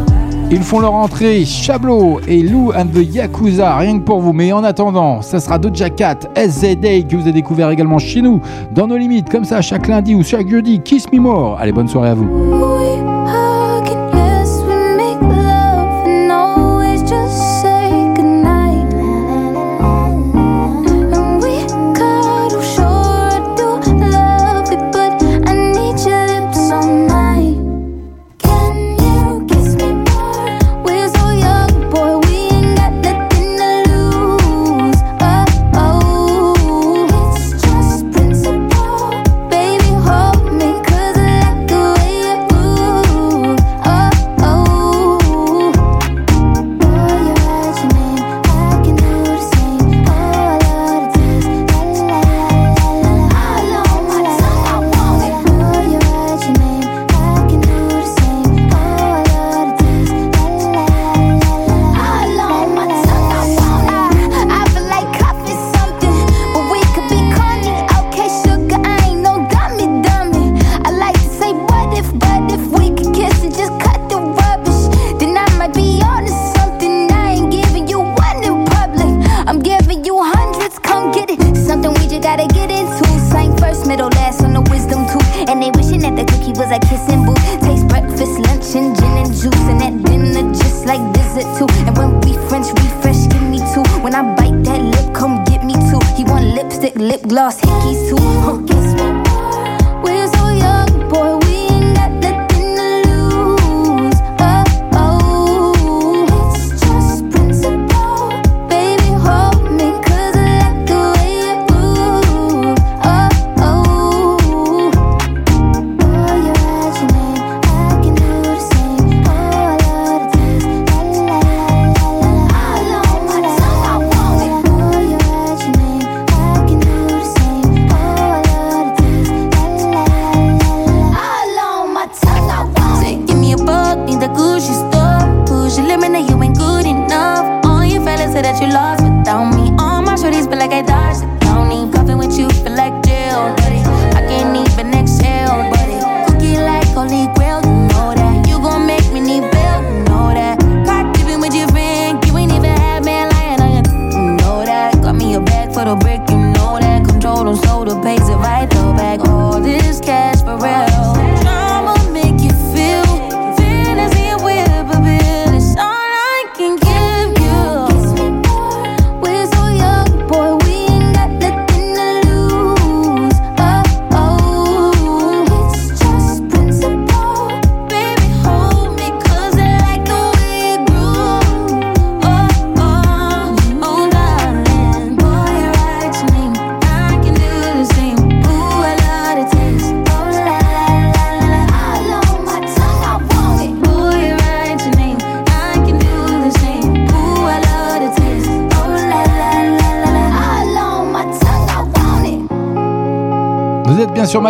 [0.51, 4.33] Ils font leur entrée, Chablot et Lou and the Yakuza, rien que pour vous.
[4.33, 8.41] Mais en attendant, ça sera Doja Cat, SZA que vous avez découvert également chez nous,
[8.75, 10.79] dans nos limites, comme ça, chaque lundi ou chaque jeudi.
[10.81, 11.57] Kiss Me More.
[11.59, 13.12] Allez, bonne soirée à vous.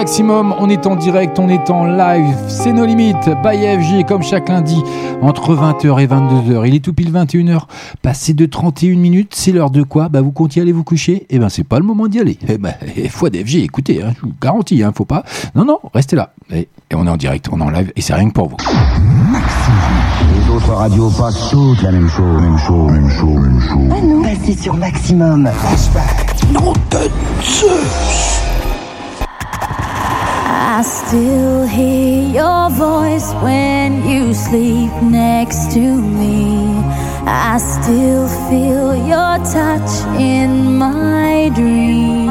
[0.04, 4.22] Maximum, on est en direct, on est en live, c'est nos limites, by FG comme
[4.22, 4.84] chaque lundi,
[5.22, 6.68] entre 20h et 22h.
[6.68, 7.62] Il est tout pile 21h,
[8.02, 10.10] passé de 31 minutes, c'est l'heure de quoi?
[10.10, 11.26] Bah vous comptiez aller vous coucher?
[11.30, 12.38] Eh ben c'est pas le moment d'y aller.
[12.50, 12.74] Eh ben,
[13.10, 15.24] foi d'FG, écoutez, hein, je vous garantis, hein, faut pas.
[15.56, 16.34] Non, non, restez là.
[16.52, 18.50] Et, et on est en direct, on est en live, et c'est rien que pour
[18.50, 18.58] vous.
[18.60, 24.22] Les autres radios passent toutes la même chose, même chose, même chose, même chose.
[24.22, 25.50] Passez sur Maximum.
[26.52, 27.10] Non de
[27.42, 28.43] Zeus.
[30.76, 36.66] I still hear your voice when you sleep next to me.
[37.28, 42.23] I still feel your touch in my dream.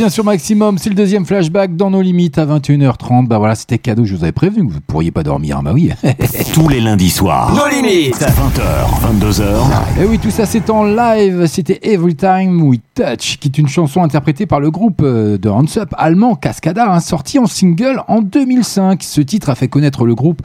[0.00, 3.26] Bien sur Maximum, c'est le deuxième flashback dans nos limites à 21h30.
[3.26, 5.60] Bah voilà, c'était cadeau, je vous avais prévenu que vous ne pourriez pas dormir.
[5.62, 5.90] Bah oui.
[6.54, 7.54] Tous les lundis soirs.
[7.54, 8.14] Nos limites.
[8.14, 10.00] 20h, 22h.
[10.00, 11.44] Et oui, tout ça c'est en live.
[11.44, 15.50] C'était Every Time We Touch, qui est une chanson interprétée par le groupe euh, de
[15.50, 19.02] Hands Up allemand Cascada, hein, sorti en single en 2005.
[19.02, 20.40] Ce titre a fait connaître le groupe.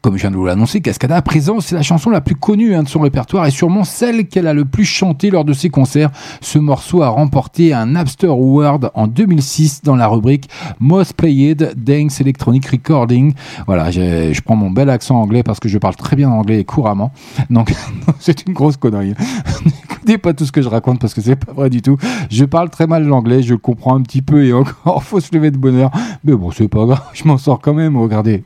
[0.00, 2.72] Comme je viens de vous l'annoncer, Cascada à présent, c'est la chanson la plus connue
[2.76, 5.70] hein, de son répertoire et sûrement celle qu'elle a le plus chantée lors de ses
[5.70, 6.10] concerts.
[6.40, 10.48] Ce morceau a remporté un Napster Award en 2006 dans la rubrique
[10.78, 13.34] Most Played Dance Electronic Recording.
[13.66, 17.10] Voilà, je prends mon bel accent anglais parce que je parle très bien anglais couramment.
[17.50, 17.74] Donc,
[18.20, 19.14] c'est une grosse connerie.
[19.64, 21.96] N'écoutez pas tout ce que je raconte parce que c'est pas vrai du tout.
[22.30, 25.50] Je parle très mal l'anglais, je comprends un petit peu et encore, faut se lever
[25.50, 25.90] de bonheur.
[26.22, 28.44] Mais bon, c'est pas grave, je m'en sors quand même, regardez.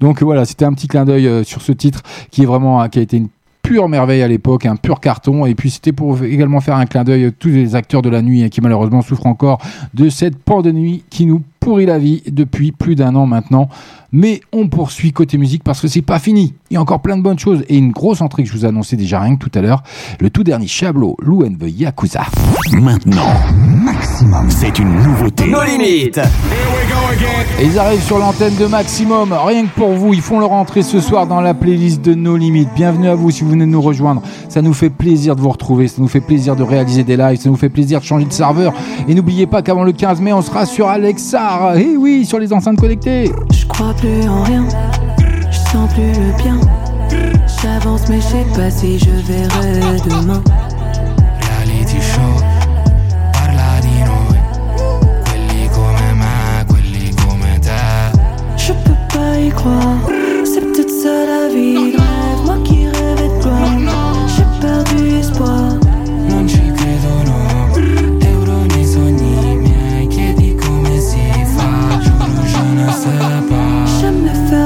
[0.00, 2.88] Donc voilà, c'était un petit clin d'œil euh, sur ce titre qui est vraiment, hein,
[2.88, 3.28] qui a été une
[3.62, 5.46] pure merveille à l'époque, un pur carton.
[5.46, 8.22] Et puis c'était pour également faire un clin d'œil à tous les acteurs de la
[8.22, 9.58] nuit hein, qui malheureusement souffrent encore
[9.94, 13.68] de cette pandémie qui nous pourrit la vie depuis plus d'un an maintenant.
[14.16, 16.54] Mais on poursuit côté musique parce que c'est pas fini.
[16.70, 18.64] Il y a encore plein de bonnes choses et une grosse entrée que je vous
[18.64, 19.82] ai annoncé déjà rien que tout à l'heure.
[20.20, 22.22] Le tout dernier Chablo, Lou and the Yakuza.
[22.74, 23.26] Maintenant,
[23.58, 25.48] Maximum, c'est une nouveauté.
[25.48, 26.20] Nos limites.
[27.60, 30.14] Et ils arrivent sur l'antenne de Maximum, rien que pour vous.
[30.14, 32.68] Ils font leur entrée ce soir dans la playlist de nos limites.
[32.76, 34.22] Bienvenue à vous si vous venez de nous rejoindre.
[34.48, 37.40] Ça nous fait plaisir de vous retrouver, ça nous fait plaisir de réaliser des lives,
[37.40, 38.74] ça nous fait plaisir de changer de serveur.
[39.08, 41.76] Et n'oubliez pas qu'avant le 15 mai, on sera sur Alexar.
[41.76, 43.32] Et oui, sur les enceintes connectées.
[43.52, 44.66] Je crois plus en rien,
[45.50, 46.60] je sens plus le bien.
[47.62, 50.42] J'avance mais je sais pas si je verrai demain.
[51.40, 52.34] Reality show,
[53.32, 54.36] parla di noi,
[55.24, 57.80] quelli come me, quelli come te.
[58.58, 60.02] Je peux pas y croire,
[60.44, 62.03] c'est peut-être ça la vie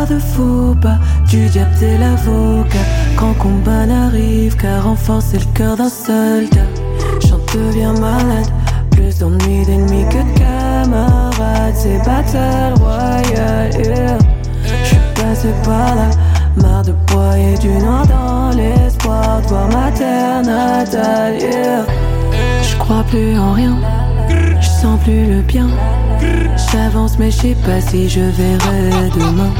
[0.08, 0.98] de faux pas,
[1.28, 2.86] du diable t'es l'avocat.
[3.16, 6.68] Quand combat n'arrive qu'à renforcer le cœur d'un soldat.
[7.26, 8.48] J'en deviens malade,
[8.90, 11.74] plus d'ennuis d'ennemis que de camarades.
[11.74, 14.18] C'est battle royale, yeah.
[14.84, 16.10] J'suis passé par là,
[16.56, 21.86] marre de broyer du noir dans l'espoir de voir ma terre natale, yeah.
[22.62, 23.76] J'crois plus en rien,
[24.60, 25.68] j'sens plus le bien.
[26.72, 29.52] J'avance mais je sais pas si je verrai demain.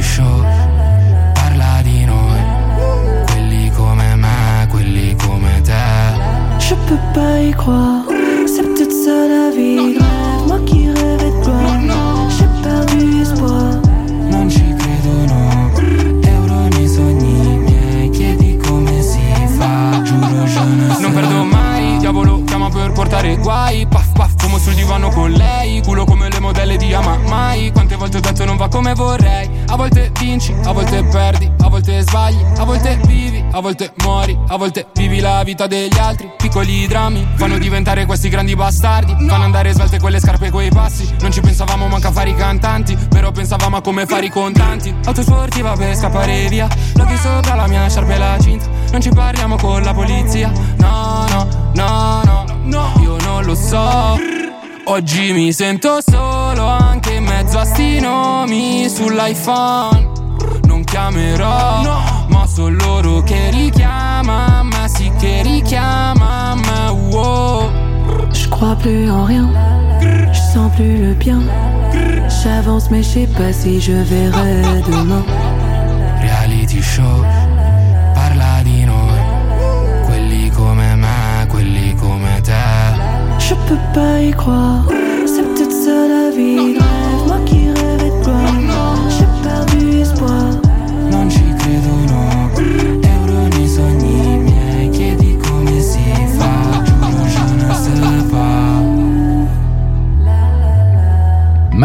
[0.00, 0.42] Reality show,
[1.34, 2.40] parla di noi,
[3.26, 5.74] quelli come me, quelli come te.
[6.58, 8.04] Je peux pas y croire,
[8.46, 9.98] c'est peut-être ça la vie.
[10.46, 11.60] Moi qui rêvais de toi,
[12.30, 13.80] j'ai perdu espoir.
[14.30, 15.70] Non ci credo no,
[16.28, 19.20] euro nei sogni miei, chiedi come si
[19.58, 23.86] fa, giuro je ne Non perdo mai, diavolo chiama per portare guai.
[23.86, 27.16] Paff, fumo sul divano con lei Culo come le modelle di Ama.
[27.26, 29.48] Mai Quante volte ho detto non va come vorrei.
[29.66, 34.38] A volte vinci, a volte perdi A volte sbagli, a volte vivi A volte muori,
[34.48, 36.30] a volte vivi la vita degli altri.
[36.36, 39.12] Piccoli drammi fanno diventare questi grandi bastardi.
[39.26, 41.08] Fanno andare svelte quelle scarpe e quei passi.
[41.20, 44.94] Non ci pensavamo manca a fare i cantanti Però pensavamo a come fare i contanti.
[45.04, 48.66] Auto sportiva per scappare via Loghi sopra la mia sciarpa e la cinta.
[48.90, 50.52] Non ci parliamo con la polizia.
[50.76, 52.92] No, no, no, no, no.
[53.00, 54.49] Io non lo so
[54.92, 60.08] Oggi mi sento solo anche in mezzo a sti nomi sull'iPhone
[60.64, 67.70] Non chiamerò, ma sono loro che richiama Ma sì che richiama, ma wow
[68.32, 69.48] Je crois plus en rien,
[70.32, 71.40] je sens plus le bien.
[72.42, 75.24] J'avance mais je sais pas si je verrai demain.
[76.20, 77.24] Reality show,
[83.50, 84.84] Je peux pas y croire,
[85.26, 86.78] c'est peut-être ça la vie.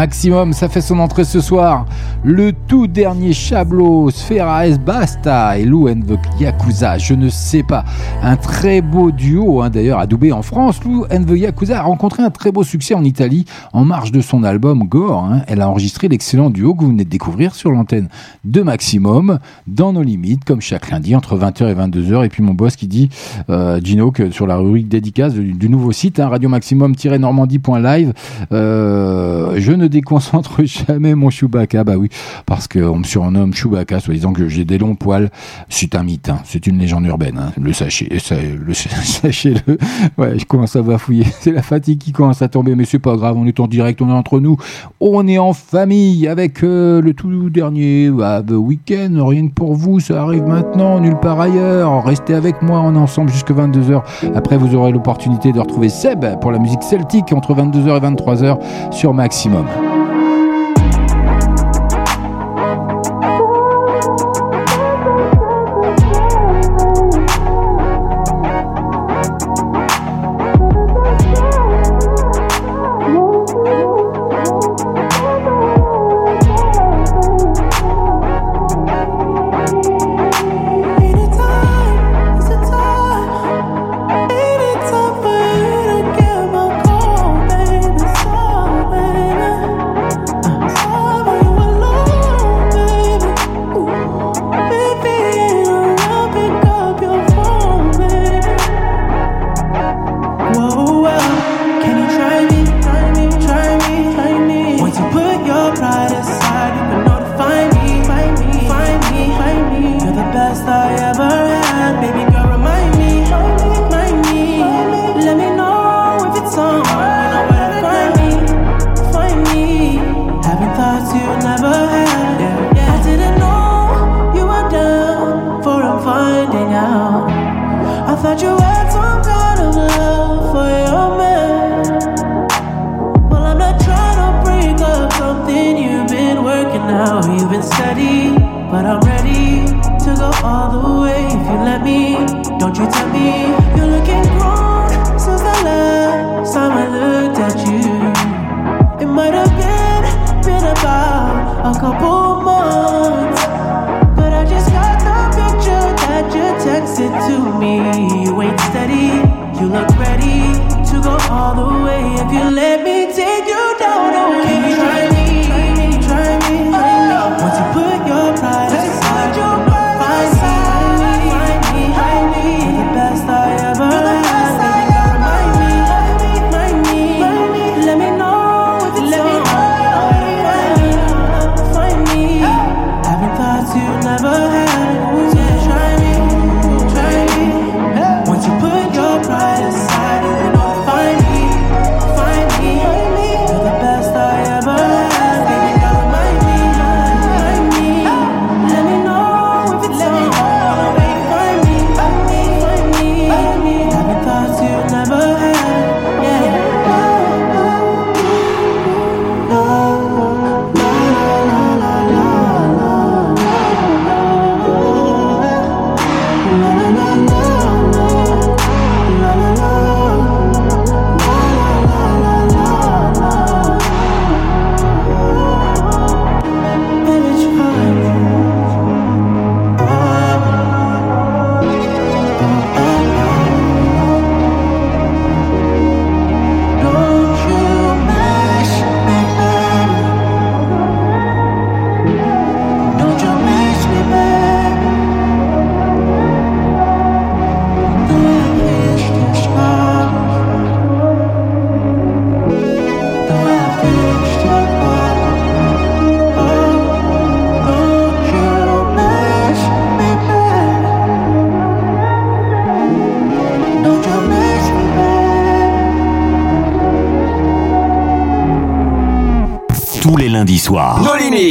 [0.06, 1.84] Maximum, ça fait son entrée ce soir.
[2.22, 6.96] Le tout dernier Chablo, Sfera S Basta et Lou and the Yakuza.
[6.96, 7.84] Je ne sais pas.
[8.22, 10.78] Un très beau duo, hein, d'ailleurs, adoubé en France.
[10.84, 14.20] Lou and the Yakuza a rencontré un très beau succès en Italie en marge de
[14.20, 15.24] son album Gore.
[15.24, 15.42] hein.
[15.48, 18.08] Elle a enregistré l'excellent duo que vous venez de découvrir sur l'antenne
[18.44, 22.24] de Maximum, dans nos limites, comme chaque lundi, entre 20h et 22h.
[22.24, 23.10] Et puis mon boss qui dit,
[23.50, 28.12] euh, Gino, que sur la rubrique dédicace du, nouveau site, hein, radio maximum-normandie.live,
[28.52, 31.84] euh, je ne déconcentre jamais mon Chewbacca.
[31.84, 32.08] Bah oui,
[32.46, 35.30] parce qu'on me surnomme Chewbacca, soi-disant que j'ai des longs poils.
[35.68, 36.38] C'est un mythe, hein.
[36.44, 37.38] c'est une légende urbaine.
[37.38, 37.52] hein.
[37.60, 39.78] Le sachez, ça- le sachez-le.
[40.18, 41.24] Ouais, je commence à bafouiller.
[41.40, 43.36] C'est la fatigue qui commence à tomber, mais c'est pas grave.
[43.38, 44.56] On est en direct, on est entre nous,
[45.00, 49.16] on est en famille avec euh, le tout dernier bah, The Weekend.
[49.20, 52.04] Rien que pour vous, ça arrive maintenant, nulle part ailleurs.
[52.04, 54.02] Restez avec moi, on ensemble jusqu'à 22h.
[54.34, 58.58] Après, vous aurez l'opportunité de retrouver Seb pour la musique celtique entre 22h et 23h
[58.92, 59.66] sur Maximum.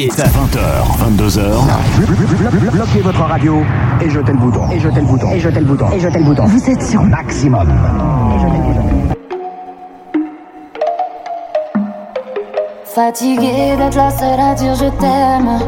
[0.06, 0.20] Limites.
[0.20, 2.72] 20h, 22h.
[2.72, 3.64] Bloquez votre radio
[4.02, 4.70] et jetez le bouton.
[4.72, 5.32] Et jetez le bouton.
[5.32, 5.92] Et jetez le bouton.
[5.92, 6.46] Et jetez le bouton.
[6.46, 7.68] Vous êtes sur maximum.
[12.86, 15.60] Fatiguée d'être la seule à dire je t'aime.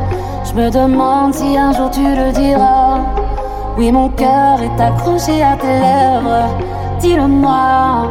[0.46, 3.00] Je me demande si un jour tu le diras.
[3.78, 6.56] Oui, mon cœur est accroché à tes lèvres.
[7.00, 8.08] Dis-le-moi.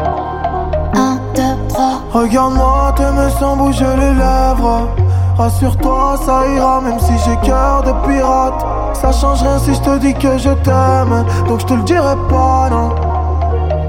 [0.94, 2.02] Un, deux, trois.
[2.12, 4.88] Regarde-moi, t'aimes sans bouger les lèvres.
[5.38, 8.64] Rassure-toi, ça ira, même si j'ai cœur de pirate.
[8.94, 11.24] Ça change rien si je te dis que je t'aime.
[11.46, 12.90] Donc je te le dirai pas, non.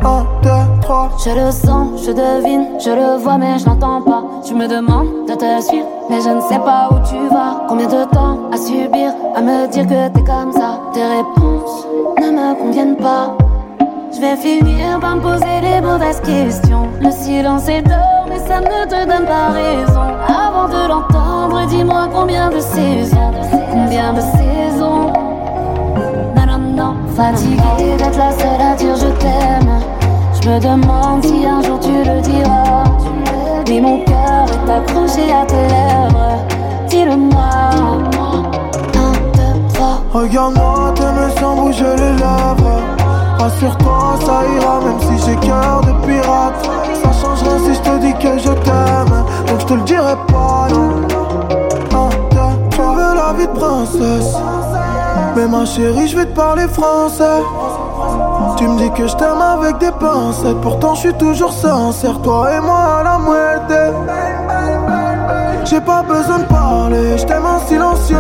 [0.04, 1.10] Un, deux, trois.
[1.24, 4.24] Je le sens, je devine, je le vois, mais je n'entends pas.
[4.46, 7.66] Tu me demandes de te suivre, mais je ne sais pas où tu vas.
[7.70, 10.80] Combien de temps à subir, à me dire que t'es comme ça?
[10.94, 11.88] Tes réponses
[12.20, 13.36] ne me conviennent pas.
[14.14, 16.88] Je vais finir par me poser les mauvaises questions.
[17.02, 20.02] Le silence est d'or, mais ça ne te donne pas raison.
[20.28, 21.27] Avant de l'entendre,
[21.66, 23.32] dis-moi combien de saisons,
[23.72, 25.12] combien de saisons.
[26.36, 29.80] Non, non, fatiguée d'être la seule à dire je t'aime.
[30.42, 32.84] Je me demande si un jour tu le diras.
[33.68, 36.38] Mais mon cœur est accroché à tes lèvres.
[36.90, 37.44] Dis-le-moi.
[40.14, 42.82] Regarde-moi, t'aimes sans bouger les lèvres.
[43.38, 46.70] Rassure-toi, ça ira, même si j'ai cœur de pirate.
[47.04, 49.26] Ça change rien si je te dis que je t'aime.
[49.48, 50.97] Donc je te le dirai pas, non.
[55.36, 57.42] Mais ma chérie, je vais te parler français.
[58.58, 60.60] Tu me dis que je t'aime avec des pincettes.
[60.62, 62.20] Pourtant, je suis toujours sincère.
[62.22, 63.78] Toi et moi à la moitié.
[65.66, 68.16] J'ai pas besoin de parler, je t'aime en silencieux.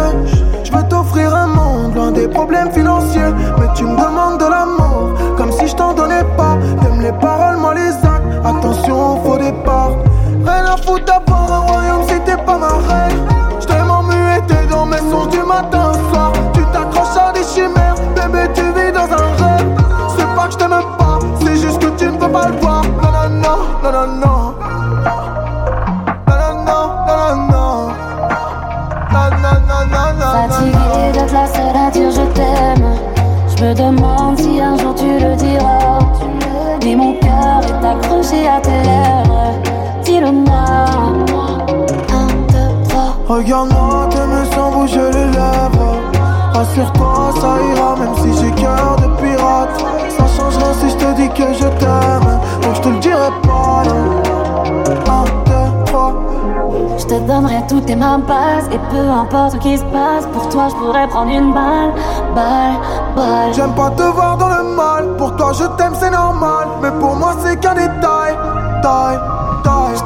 [0.63, 3.33] Je veux t'offrir un monde loin des problèmes financiers.
[3.57, 4.26] Mais tu me demandes
[46.57, 49.69] Rassure-toi, ça ira, même si j'ai cœur de pirate.
[50.09, 52.39] Ça change rien si je te dis que je t'aime.
[52.63, 54.23] Donc je te le dirai pas, non.
[55.07, 56.13] Un, deux, trois.
[56.97, 60.49] Je te donnerai toutes tes mains passes Et peu importe ce qui se passe Pour
[60.49, 61.93] toi je pourrais prendre une balle
[62.35, 62.73] Balle,
[63.15, 65.15] balle J'aime pas te voir dans le mal.
[65.17, 66.67] Pour toi, je t'aime, c'est normal.
[66.81, 68.35] Mais pour moi, c'est qu'un détail.
[68.81, 69.19] Taille,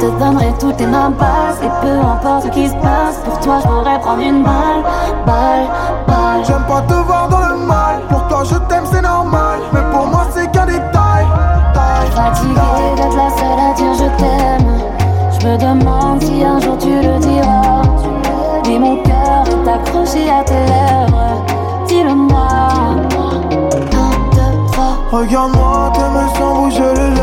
[0.02, 3.60] te donnerai toutes tes mains passes Et peu importe ce qui se passe Pour toi
[3.62, 4.84] je pourrais prendre une balle
[5.26, 5.68] Balle,
[6.08, 8.02] balle J'aime pas te voir dans le mal.
[8.10, 9.60] Pour toi, je t'aime, c'est normal.
[9.74, 11.26] Mais pour moi, c'est qu'un détail.
[11.74, 14.72] Taille, Fatiguée d'être la seule à dire je t'aime
[15.40, 17.82] Je me demande si un jour tu le diras
[18.68, 21.46] Mais mon cœur est accroché à tes lèvres
[21.88, 22.48] Dis-le-moi
[25.12, 27.21] Regarde-moi, t'aimes sans bouger les lèvres.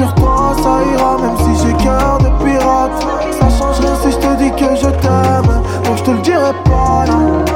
[0.00, 3.06] Rassure-toi, ça ira, même si j'ai cœur de pirate.
[3.38, 5.62] Ça change rien si je te dis que je t'aime.
[5.84, 7.49] Donc je te le dirai pas, non.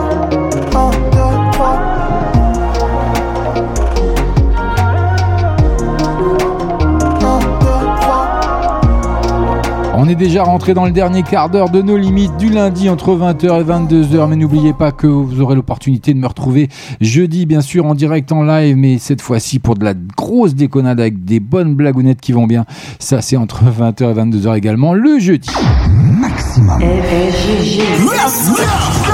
[10.05, 13.17] On est déjà rentré dans le dernier quart d'heure de nos limites du lundi entre
[13.17, 14.29] 20h et 22h.
[14.29, 16.69] Mais n'oubliez pas que vous aurez l'opportunité de me retrouver
[17.01, 18.77] jeudi, bien sûr, en direct en live.
[18.77, 22.67] Mais cette fois-ci pour de la grosse déconnade avec des bonnes blagounettes qui vont bien.
[22.99, 25.49] Ça, c'est entre 20h et 22h également le jeudi.
[25.89, 26.83] Maximum.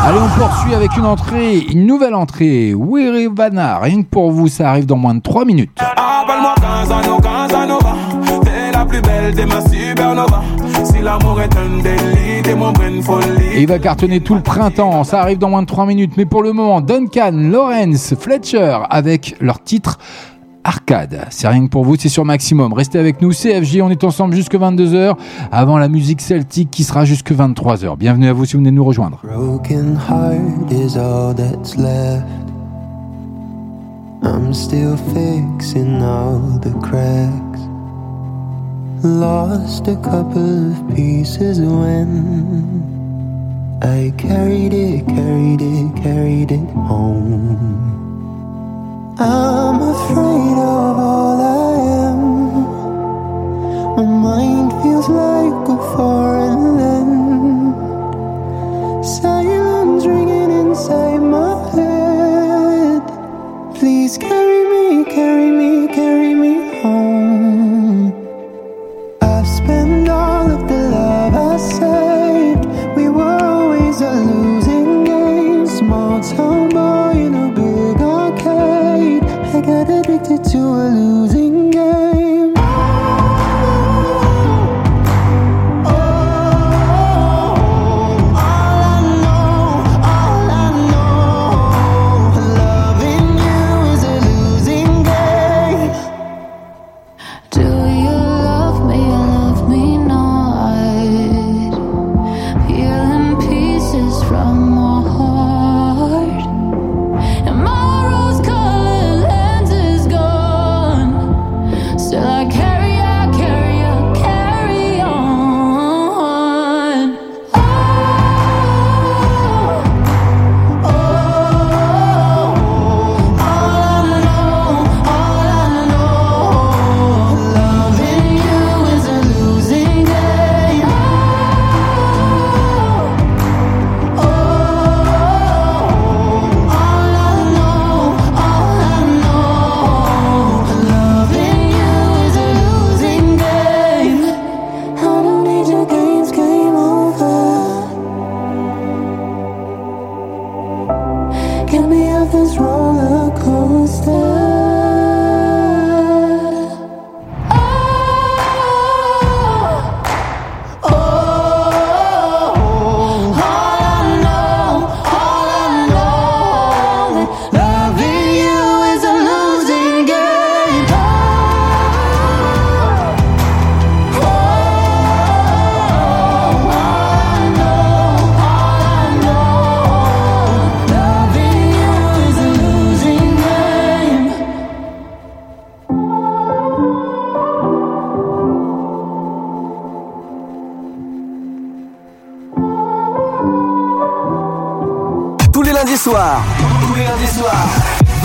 [0.02, 2.74] Allez, on poursuit avec une entrée, une nouvelle entrée.
[2.74, 5.70] Wirivana, rien que pour vous, ça arrive dans moins de 3 minutes.
[5.78, 7.94] Appelle-moi Casanova, Casanova.
[8.42, 10.42] T'es la plus belle, t'es ma supernova.
[10.84, 13.44] Si l'amour est un délit, t'es mon brain folie.
[13.54, 16.12] Et il va cartonner tout le printemps, ça arrive dans moins de 3 minutes.
[16.16, 19.98] Mais pour le moment, Duncan, Lawrence, Fletcher avec leur titre
[20.64, 21.26] Arcade.
[21.30, 22.72] C'est rien que pour vous, c'est sur Maximum.
[22.72, 25.16] Restez avec nous, CFJ, on est ensemble jusque 22h,
[25.50, 27.96] avant la musique celtique qui sera jusque 23h.
[27.96, 29.20] Bienvenue à vous si vous venez de nous rejoindre.
[29.22, 32.24] Broken heart is all that's left.
[34.22, 37.69] I'm still fixing all the cracks.
[39.02, 42.10] Lost a couple of pieces when
[43.80, 47.56] I carried it, carried it, carried it home.
[49.18, 51.76] I'm afraid of all I
[52.08, 52.20] am.
[53.96, 57.74] My mind feels like a foreign land.
[59.02, 63.02] Silence ringing inside my head.
[63.76, 66.49] Please carry me, carry me, carry me.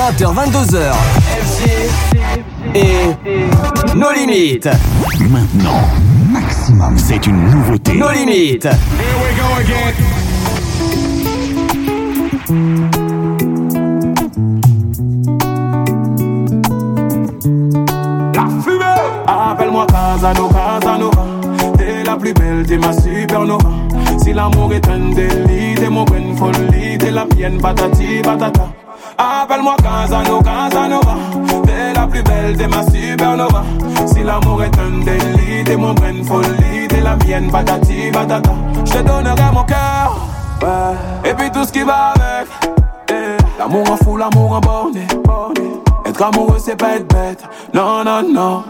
[0.05, 0.93] 20h, 22h.
[1.41, 1.89] FG
[2.75, 3.15] et
[3.95, 4.69] nos limites.
[5.31, 5.81] Maintenant,
[6.29, 6.95] maximum.
[6.95, 7.95] C'est une nouveauté.
[7.95, 8.65] Nos limites.
[8.65, 8.75] La
[18.61, 18.85] fumée
[19.25, 21.25] Appelle-moi Casanova, Casanova
[21.79, 23.71] T'es la plus belle, t'es ma supernova
[24.23, 28.74] Si l'amour est un délit, t'es mon bonne folie T'es la mienne, patati patata
[29.65, 31.15] Appelle-moi Casanova, Casanova
[31.65, 33.63] T'es la plus belle, t'es ma supernova.
[34.05, 36.87] Si l'amour est un délit, t'es mon bonne folie.
[36.87, 38.51] T'es la mienne, patati patata.
[38.85, 40.27] Je te donnerai mon cœur.
[40.61, 41.29] Ouais.
[41.29, 42.47] Et puis tout ce qui va avec.
[43.09, 45.07] Eh, L'amour en fou, l'amour en borné.
[46.05, 47.43] Être amoureux, c'est pas être bête.
[47.73, 48.63] Non, non, non.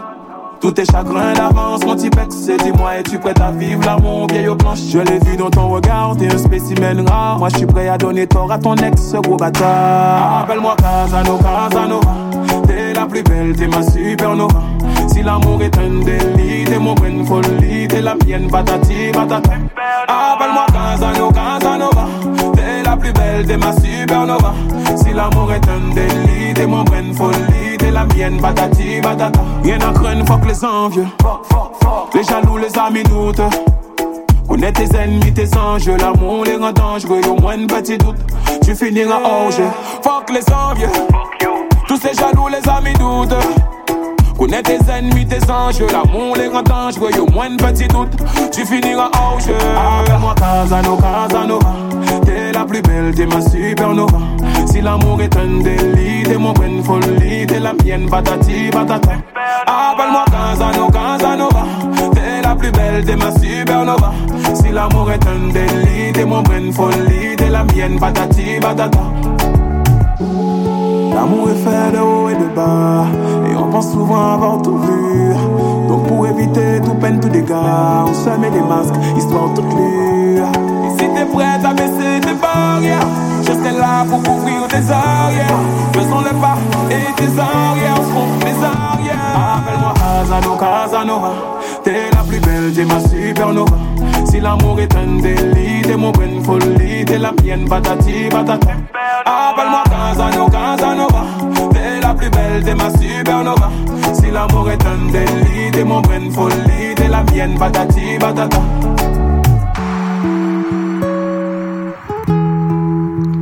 [0.66, 2.34] Tous tes chagrins d'avance, mon petit pex,
[2.64, 4.80] dis-moi, es-tu prête à vivre l'amour vieille aux planches?
[4.90, 7.38] Je l'ai vu dans ton regard, t'es un spécimen rare.
[7.38, 10.40] Moi, je suis prêt à donner tort à ton ex, gros bâtard.
[10.40, 12.10] Appelle-moi Casanova, Casanova.
[12.66, 14.60] T'es la plus belle, t'es ma supernova.
[15.06, 19.52] Si l'amour est un délit, t'es mon bonne folie, t'es la mienne, patati, patata.
[20.08, 22.08] Appelle-moi Casanova, Casanova.
[22.56, 24.52] T'es la plus belle, t'es ma supernova.
[24.96, 29.40] Si l'amour est un délit, t'es mon bonne folie, t'es la mienne, patati, patata.
[29.62, 31.06] Rien à craindre, fuck les envieux.
[32.14, 33.42] Les jaloux, les amis doutent.
[34.48, 38.16] Connais tes ennemis, tes enjeux, l'amour les rend dangereux, au moins un petit doute,
[38.64, 39.18] tu finiras
[39.50, 39.64] jeu.
[40.02, 40.88] Fuck les envieux,
[41.88, 43.34] tous ces jaloux, les amis doutent.
[44.38, 48.16] Connais tes ennemis, tes enjeux, l'amour les rend dangereux, au moins un petit doute,
[48.52, 49.54] tu finiras hors jeu.
[49.54, 51.72] Appelle-moi Casanova, Casanova,
[52.24, 54.18] t'es la plus belle, t'es ma supernova.
[54.76, 59.12] Si l'amour est un délit, t'es mon bonne folie, t'es la mienne, patati, patata.
[59.66, 61.64] Appelle-moi Casanova, Casanova,
[62.12, 64.12] t'es la plus belle, t'es ma supernova.
[64.52, 69.00] Si l'amour est un délit, t'es mon bonne folie, t'es la mienne, patati, patata.
[71.14, 73.06] L'amour est fait de haut et de bas,
[73.50, 75.32] et on pense souvent avoir tout vu.
[75.88, 80.42] Donc pour éviter tout peine, tout dégât, on se met des masques, histoire toute lue.
[80.98, 83.06] Si t'es prête à baisser tes barrières,
[83.42, 85.60] je serai là pour couvrir tes arrières.
[85.92, 86.56] Faisons le pas
[86.90, 89.16] et tes arrières seront mes arrières.
[89.56, 91.32] Appelle-moi Casanova, Casanova,
[91.84, 93.76] t'es la plus belle, t'es ma supernova.
[94.24, 98.68] Si l'amour est un délit, t'es mon bonne folie, t'es la mienne, patati, patata.
[99.26, 101.24] Appelle-moi Casanova, Casanova,
[101.72, 103.70] t'es la plus belle, t'es ma supernova.
[104.14, 108.58] Si l'amour est un délit, t'es mon bonne folie, t'es la mienne, patati, patata.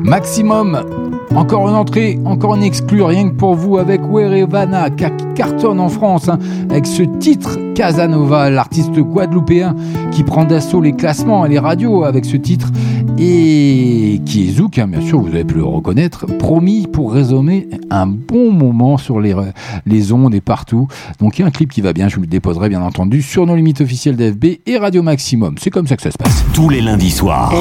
[0.04, 0.80] Maximum.
[1.34, 5.88] Encore une entrée, encore une exclue, rien que pour vous avec Werevana qui cartonne en
[5.88, 6.38] France hein,
[6.70, 9.74] avec ce titre Casanova, l'artiste guadeloupéen
[10.12, 12.70] qui prend d'assaut les classements et les radios avec ce titre
[13.18, 17.68] et qui est Zouk, hein, bien sûr, vous avez pu le reconnaître, promis pour résonner
[17.90, 19.34] un bon moment sur les,
[19.86, 20.86] les ondes et partout.
[21.18, 23.22] Donc il y a un clip qui va bien, je vous le déposerai bien entendu
[23.22, 25.54] sur nos limites officielles d'FB et Radio Maximum.
[25.58, 26.44] C'est comme ça que ça se passe.
[26.52, 27.52] Tous les lundis soirs.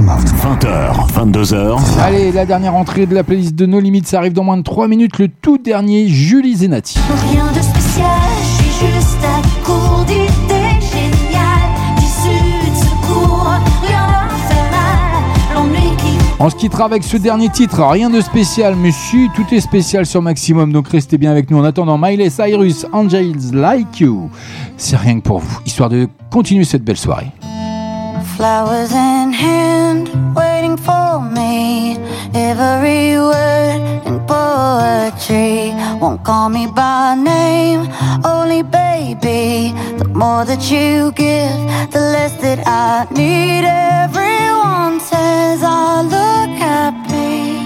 [0.00, 1.78] 20h, 22h.
[2.00, 4.62] Allez, la dernière entrée de la playlist de No Limites, ça arrive dans moins de
[4.62, 5.18] 3 minutes.
[5.18, 6.98] Le tout dernier, Julie Zenati.
[7.32, 8.06] Rien de spécial,
[8.40, 11.96] je suis juste à court d'idées géniales.
[11.96, 13.50] D'issue de secours,
[13.82, 15.54] rien ne me fait mal.
[15.54, 19.46] L'ennui qui On se quittera avec ce dernier titre, rien de spécial, mais si, tout
[19.52, 21.58] est spécial sur Maximum, donc restez bien avec nous.
[21.58, 24.30] En attendant, Miley Cyrus, Angels Like You,
[24.76, 27.32] c'est rien que pour vous, histoire de continuer cette belle soirée.
[28.38, 31.96] Flowers in hand, waiting for me.
[32.32, 37.90] Every word in poetry won't call me by name,
[38.24, 39.74] only baby.
[39.98, 41.58] The more that you give,
[41.90, 43.64] the less that I need.
[43.64, 47.58] Everyone says I look happy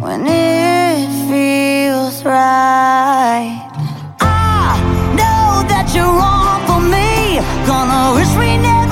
[0.00, 3.60] when it feels right.
[4.22, 4.80] I
[5.18, 6.16] know that you're
[6.66, 7.44] for me.
[7.66, 8.89] Gonna wish we never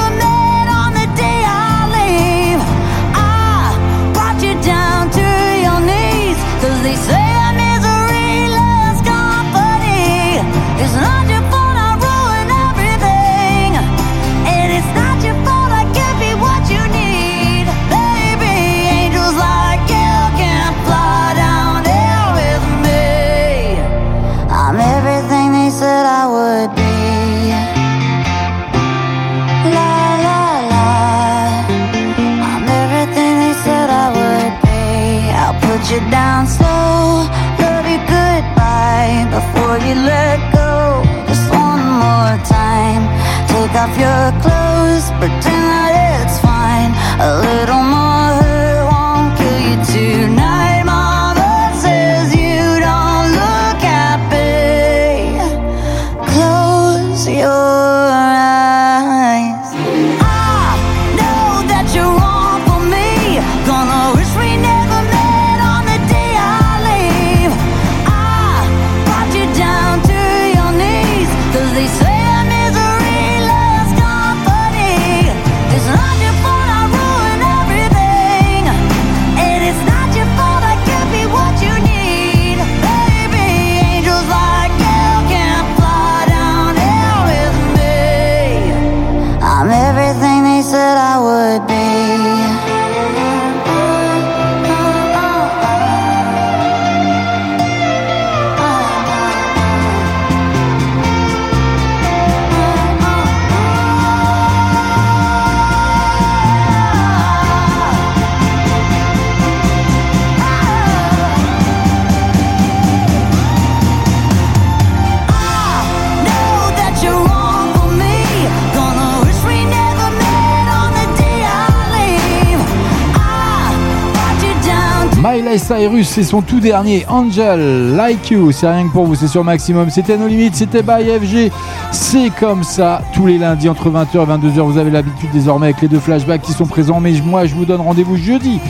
[126.03, 128.53] C'est son tout dernier Angel Like You.
[128.53, 129.89] C'est rien que pour vous, c'est sur Maximum.
[129.91, 131.51] C'était nos limites, c'était by FG.
[131.93, 134.61] C'est comme ça tous les lundis entre 20h et 22h.
[134.61, 137.01] Vous avez l'habitude désormais avec les deux flashbacks qui sont présents.
[137.01, 138.61] Mais moi, je vous donne rendez-vous jeudi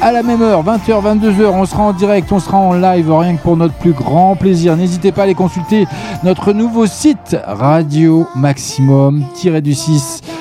[0.00, 1.46] à la même heure, 20h, 22h.
[1.46, 4.76] On sera en direct, on sera en live, rien que pour notre plus grand plaisir.
[4.76, 5.86] N'hésitez pas à aller consulter
[6.24, 10.33] notre nouveau site Radio Maximum-du-6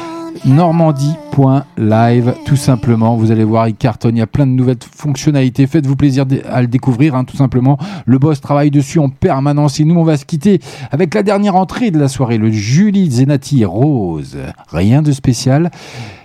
[0.46, 3.16] normandie.live tout simplement.
[3.16, 4.16] Vous allez voir il cartonne.
[4.16, 5.68] Il y a plein de nouvelles fonctionnalités.
[5.68, 7.78] Faites-vous plaisir à le découvrir hein, tout simplement.
[8.06, 9.80] Le boss travaille dessus en permanence.
[9.80, 10.60] Et nous on va se quitter
[10.92, 14.38] avec la dernière entrée de la soirée le Julie Zenati Rose.
[14.70, 15.72] Rien de spécial.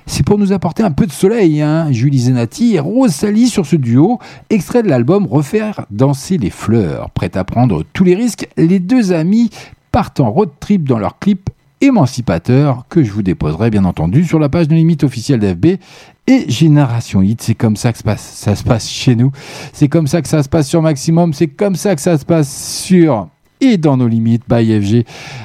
[0.06, 1.88] C'est pour nous apporter un peu de soleil, hein.
[1.92, 4.18] Julie Zenati et Rose Sally sur ce duo,
[4.48, 7.10] extrait de l'album Refaire danser les fleurs.
[7.10, 9.50] Prête à prendre tous les risques, les deux amis
[9.92, 11.50] partent en road trip dans leur clip
[11.80, 15.78] émancipateur que je vous déposerai bien entendu sur la page de limite officielle d'FB
[16.26, 17.42] et Génération Hit.
[17.42, 19.32] C'est comme ça que ça se passe, ça se passe chez nous.
[19.72, 21.32] C'est comme ça que ça se passe sur Maximum.
[21.32, 23.28] C'est comme ça que ça se passe sur
[23.60, 25.04] et dans nos limites by FG.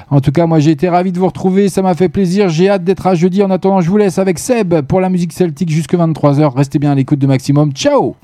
[0.10, 2.70] En tout cas, moi j'ai été ravi de vous retrouver, ça m'a fait plaisir, j'ai
[2.70, 3.42] hâte d'être à jeudi.
[3.44, 6.56] En attendant, je vous laisse avec Seb pour la musique celtique jusque 23h.
[6.56, 7.72] Restez bien à l'écoute de Maximum.
[7.72, 8.16] Ciao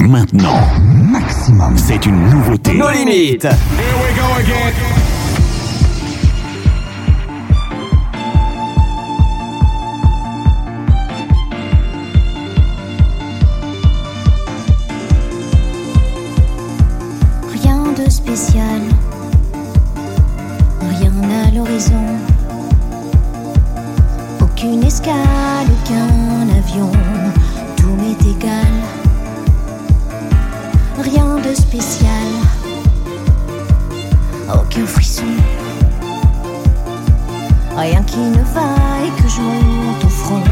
[0.00, 2.74] Maintenant, Maximum, c'est une nouveauté.
[2.74, 3.46] Nos limites.
[20.82, 21.14] rien
[21.46, 22.04] à l'horizon,
[24.42, 26.92] aucune escale, aucun avion,
[27.78, 28.74] tout m'est égal,
[31.00, 32.28] rien de spécial,
[34.52, 35.22] aucun frisson,
[37.74, 40.42] rien qui ne va et que je monte au front,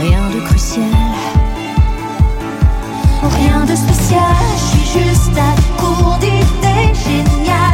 [0.00, 0.84] rien de crucial.
[3.22, 4.20] Rien de spécial,
[4.58, 6.18] je suis juste à court
[6.74, 7.73] géniales, d'issues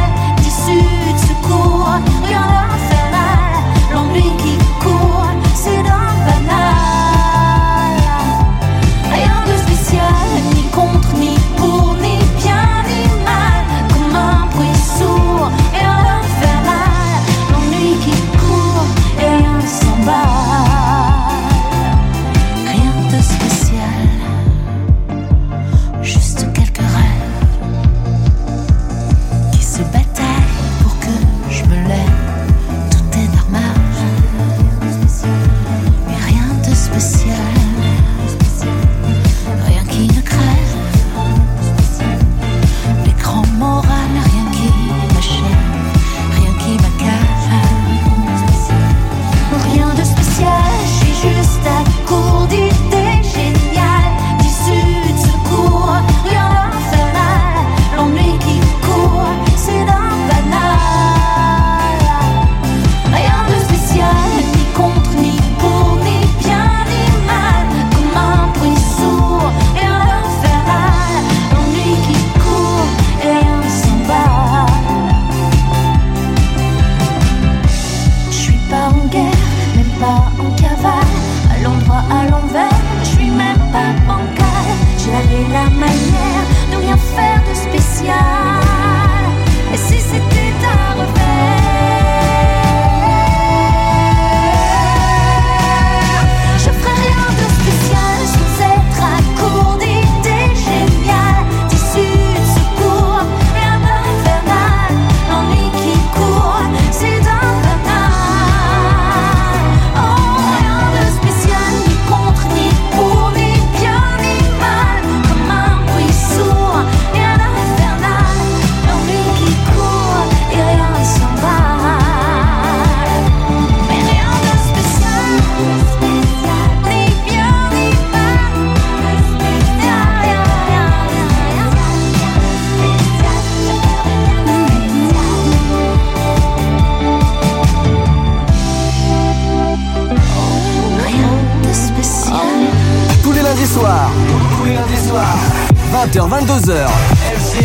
[146.27, 146.87] 20h, 22h.
[147.35, 147.59] FG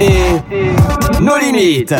[0.00, 1.94] et nos limites.